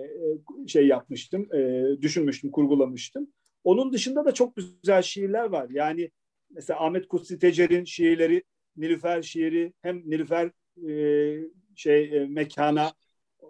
[0.68, 3.34] şey yapmıştım, e, düşünmüştüm, kurgulamıştım.
[3.64, 5.70] Onun dışında da çok güzel şiirler var.
[5.70, 6.12] Yani
[6.49, 8.43] mesela Ahmet Kutsi Tecer'in şiirleri,
[8.78, 10.51] Nilüfer şiiri hem Nilüfer
[10.89, 10.91] e,
[11.76, 12.91] şey e, mekana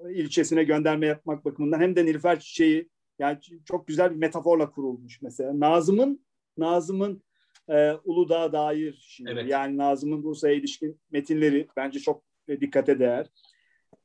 [0.09, 2.89] ilçesine gönderme yapmak bakımından hem de Nilüfer çiçeği
[3.19, 5.59] yani çok güzel bir metaforla kurulmuş mesela.
[5.59, 6.25] Nazım'ın
[6.57, 7.23] Nazım'ın
[7.69, 9.29] e, Uludağ'a dair şiiri.
[9.31, 9.49] Evet.
[9.49, 13.27] Yani Nazım'ın Bursa'ya ilişkin metinleri bence çok e, dikkate değer.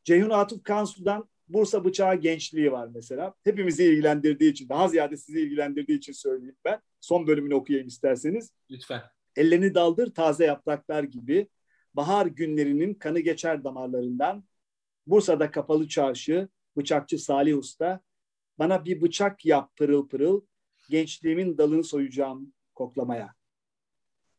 [0.04, 3.34] Ceyhun Atıf Kansu'dan Bursa Bıçağı Gençliği var mesela.
[3.44, 6.80] Hepimizi ilgilendirdiği için, daha ziyade sizi ilgilendirdiği için söyleyeyim ben.
[7.00, 8.52] Son bölümünü okuyayım isterseniz.
[8.70, 9.02] Lütfen.
[9.36, 11.48] Ellerini daldır taze yapraklar gibi.
[11.94, 14.44] Bahar günlerinin kanı geçer damarlarından.
[15.06, 18.00] Bursa'da kapalı çarşı, bıçakçı Salih Usta.
[18.58, 20.40] Bana bir bıçak yap pırıl pırıl.
[20.90, 23.34] Gençliğimin dalını soyacağım koklamaya.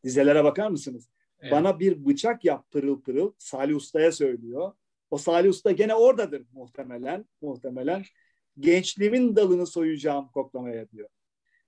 [0.03, 1.09] Dizelere bakar mısınız?
[1.39, 1.51] Evet.
[1.51, 3.33] Bana bir bıçak yap pırıl pırıl.
[3.37, 4.73] Salih Usta'ya söylüyor.
[5.11, 7.25] O Salih Usta gene oradadır muhtemelen.
[7.41, 8.03] Muhtemelen.
[8.59, 11.09] Gençliğimin dalını soyacağım koklamaya diyor.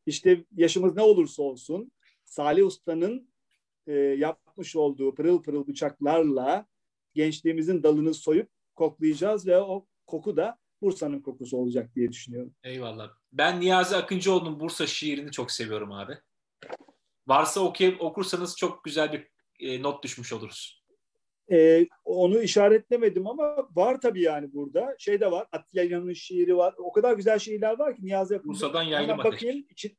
[0.06, 1.92] İşte yaşımız ne olursa olsun
[2.26, 3.30] Salih Usta'nın
[3.88, 6.66] e, yapmış olduğu pırıl pırıl bıçaklarla
[7.14, 12.54] gençliğimizin dalını soyup koklayacağız ve o koku da Bursa'nın kokusu olacak diye düşünüyorum.
[12.64, 13.10] Eyvallah.
[13.34, 16.18] Ben Niyazi Akıncıoğlu'nun Bursa şiirini çok seviyorum abi.
[17.28, 19.28] Varsa okuyup, okursanız çok güzel bir
[19.60, 20.84] e, not düşmüş oluruz.
[21.52, 24.96] E, onu işaretlemedim ama var tabii yani burada.
[25.00, 25.48] Şey de var.
[25.52, 26.76] Atilla'nın şiiri var.
[26.78, 28.50] O kadar güzel şiirler var ki Niyazi Akıncı.
[28.50, 29.66] Bursa'dan yaylım bakayım.
[29.70, 29.98] İçin,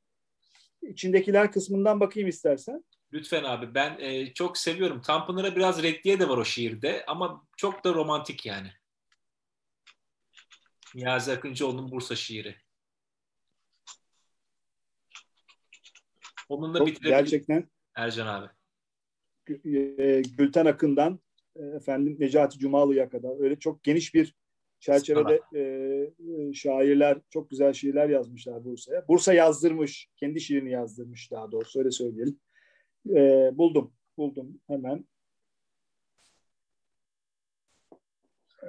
[0.82, 2.84] içindekiler kısmından bakayım istersen.
[3.12, 3.74] Lütfen abi.
[3.74, 5.02] Ben e, çok seviyorum.
[5.02, 8.68] Tanpınar'a biraz reddiye de var o şiirde ama çok da romantik yani.
[10.95, 12.57] Niyazi Akıncıoğlu'nun Bursa şiiri.
[16.49, 17.20] Onunla bitirebiliriz.
[17.20, 17.68] Gerçekten.
[17.95, 18.49] Ercan abi.
[19.49, 21.20] E, Gülten Akın'dan
[21.57, 24.34] e, efendim Necati Cumalı'ya kadar öyle çok geniş bir
[24.80, 29.09] çerçevede e, e, şairler çok güzel şiirler yazmışlar Bursa'ya.
[29.09, 32.41] Bursa yazdırmış, kendi şiirini yazdırmış daha doğrusu öyle söyleyelim.
[33.11, 33.93] E, buldum.
[34.16, 35.05] buldum hemen.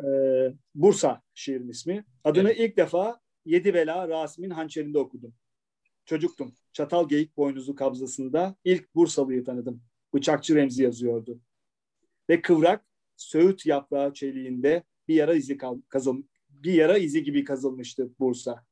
[0.06, 2.06] Ee, Bursa şiirin ismi.
[2.24, 2.60] Adını evet.
[2.60, 5.36] ilk defa Yedi Bela Rasim'in hançerinde okudum.
[6.06, 6.56] Çocuktum.
[6.74, 9.84] Çatal geyik boynuzu kabzasında ilk Bursalı'yı tanıdım.
[10.14, 11.41] Bıçakçı Remzi yazıyordu.
[12.30, 12.86] Ve kıvrak
[13.18, 15.58] söğüt yaprağı çeliğinde bir yara izi
[15.89, 18.66] kazıl bir yara izi gibi kazılmıştı Bursa.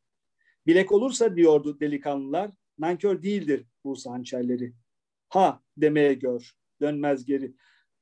[0.67, 4.73] Bilek olursa diyordu delikanlılar, nankör değildir Bursa hançerleri.
[5.30, 6.51] Ha demeye gör,
[6.82, 7.53] dönmez geri.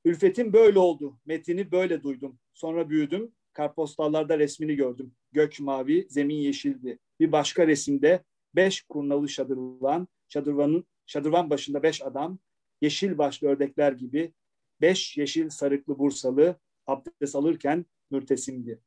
[0.06, 2.40] Ülfetim böyle oldu, metini böyle duydum.
[2.56, 5.16] Sonra büyüdüm, kartpostallarda resmini gördüm.
[5.32, 7.00] Gök mavi, zemin yeşildi.
[7.20, 8.24] Bir başka resimde
[8.56, 12.40] beş kurnalı şadırvan, şadırvanın, şadırvan başında beş adam,
[12.82, 14.34] yeşil başlı ördekler gibi
[14.82, 18.80] beş yeşil sarıklı Bursalı abdest alırken mürtesimdi.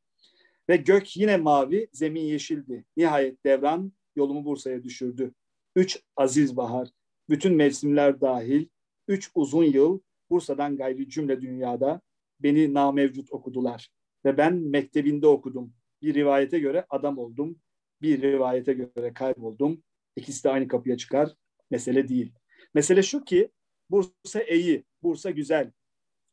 [0.68, 2.84] Ve gök yine mavi, zemin yeşildi.
[2.96, 5.34] Nihayet devran yolumu Bursa'ya düşürdü.
[5.76, 6.88] Üç aziz bahar,
[7.28, 8.66] bütün mevsimler dahil,
[9.08, 10.00] üç uzun yıl
[10.30, 12.00] Bursa'dan gayri cümle dünyada
[12.40, 13.90] beni namevcut okudular.
[14.24, 15.72] Ve ben mektebinde okudum.
[16.02, 17.58] Bir rivayete göre adam oldum,
[18.02, 19.82] bir rivayete göre kayboldum.
[20.16, 21.34] İkisi de aynı kapıya çıkar.
[21.70, 22.32] Mesele değil.
[22.74, 23.50] Mesele şu ki
[23.90, 25.72] Bursa iyi, Bursa güzel.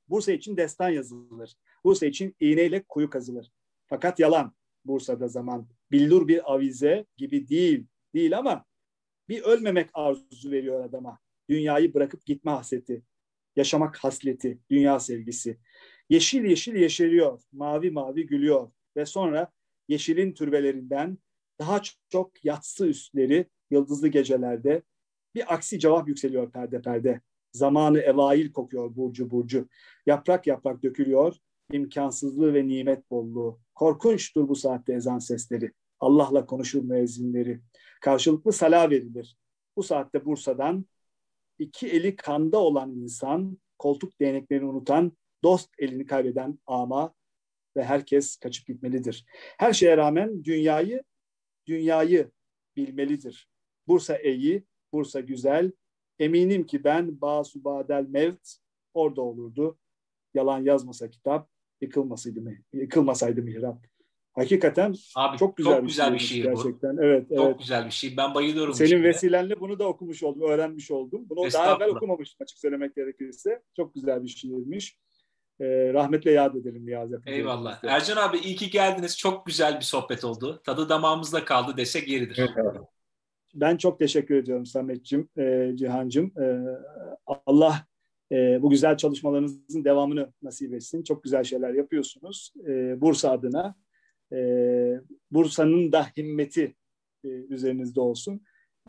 [0.09, 1.55] Bursa için destan yazılır.
[1.83, 3.51] Bursa için iğneyle kuyu kazılır.
[3.87, 4.53] Fakat yalan
[4.85, 5.67] Bursa'da zaman.
[5.91, 7.85] Billur bir avize gibi değil.
[8.13, 8.65] Değil ama
[9.29, 11.19] bir ölmemek arzusu veriyor adama.
[11.49, 13.03] Dünyayı bırakıp gitme hasreti.
[13.55, 15.59] Yaşamak hasleti, dünya sevgisi.
[16.09, 19.51] Yeşil yeşil yeşeriyor, mavi mavi gülüyor ve sonra
[19.87, 21.17] yeşilin türbelerinden
[21.59, 24.81] daha çok yatsı üstleri yıldızlı gecelerde
[25.35, 27.21] bir aksi cevap yükseliyor perde perde.
[27.53, 29.67] Zamanı evail kokuyor burcu burcu.
[30.05, 31.35] Yaprak yaprak dökülüyor.
[31.71, 33.59] imkansızlığı ve nimet bolluğu.
[33.75, 35.71] Korkunçtur bu saatte ezan sesleri.
[35.99, 37.61] Allah'la konuşur müezzinleri.
[38.01, 39.37] Karşılıklı sala verilir.
[39.77, 40.85] Bu saatte Bursa'dan
[41.59, 45.11] iki eli kanda olan insan, koltuk değneklerini unutan,
[45.45, 47.13] dost elini kaybeden ama
[47.77, 49.25] ve herkes kaçıp gitmelidir.
[49.57, 51.03] Her şeye rağmen dünyayı
[51.67, 52.31] dünyayı
[52.75, 53.49] bilmelidir.
[53.87, 55.71] Bursa iyi, Bursa güzel.
[56.19, 58.55] Eminim ki ben Basubadel Mevt
[58.93, 59.77] orada olurdu.
[60.33, 61.49] Yalan yazmasa kitap,
[61.81, 62.53] yıkılmasaydı mı?
[62.73, 63.85] Yıkılmasaydı mihrap.
[64.33, 66.97] Hakikaten Abi, çok güzel, çok bir, güzel bir şiir gerçekten.
[66.97, 67.03] Bu.
[67.03, 67.59] Evet, çok evet.
[67.59, 68.17] güzel bir şiir.
[68.17, 68.73] Ben bayılıyorum.
[68.73, 71.25] Senin vesilenle bunu da okumuş oldum, öğrenmiş oldum.
[71.29, 73.61] Bunu daha evvel okumamıştım açık söylemek gerekirse.
[73.75, 74.99] Çok güzel bir şiirmiş.
[75.59, 77.15] Ee, rahmetle yad edelim Niyazi.
[77.25, 77.83] Eyvallah.
[77.83, 79.17] Ercan abi iyi ki geldiniz.
[79.17, 80.61] Çok güzel bir sohbet oldu.
[80.65, 82.37] Tadı damağımızda kaldı desek yeridir.
[82.57, 82.81] Evet,
[83.53, 86.33] ben çok teşekkür ediyorum Samet'ciğim, e, Cihan'cığım.
[86.41, 86.45] E,
[87.45, 87.85] Allah
[88.31, 91.03] e, bu güzel çalışmalarınızın devamını nasip etsin.
[91.03, 92.53] Çok güzel şeyler yapıyorsunuz.
[92.67, 93.75] E, Bursa adına.
[94.33, 94.37] E,
[95.31, 96.75] Bursa'nın da himmeti
[97.23, 98.41] e, üzerinizde olsun.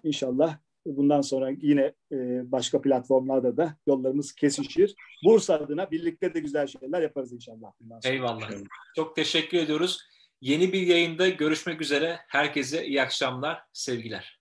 [0.02, 2.16] İnşallah bundan sonra yine e,
[2.52, 4.94] başka platformlarda da yollarımız kesişir.
[5.24, 7.72] Bursa adına birlikte de güzel şeyler yaparız inşallah.
[7.80, 8.14] Bundan sonra.
[8.14, 8.50] Eyvallah.
[8.96, 10.00] Çok teşekkür ediyoruz.
[10.40, 12.18] Yeni bir yayında görüşmek üzere.
[12.28, 14.35] Herkese iyi akşamlar, sevgiler.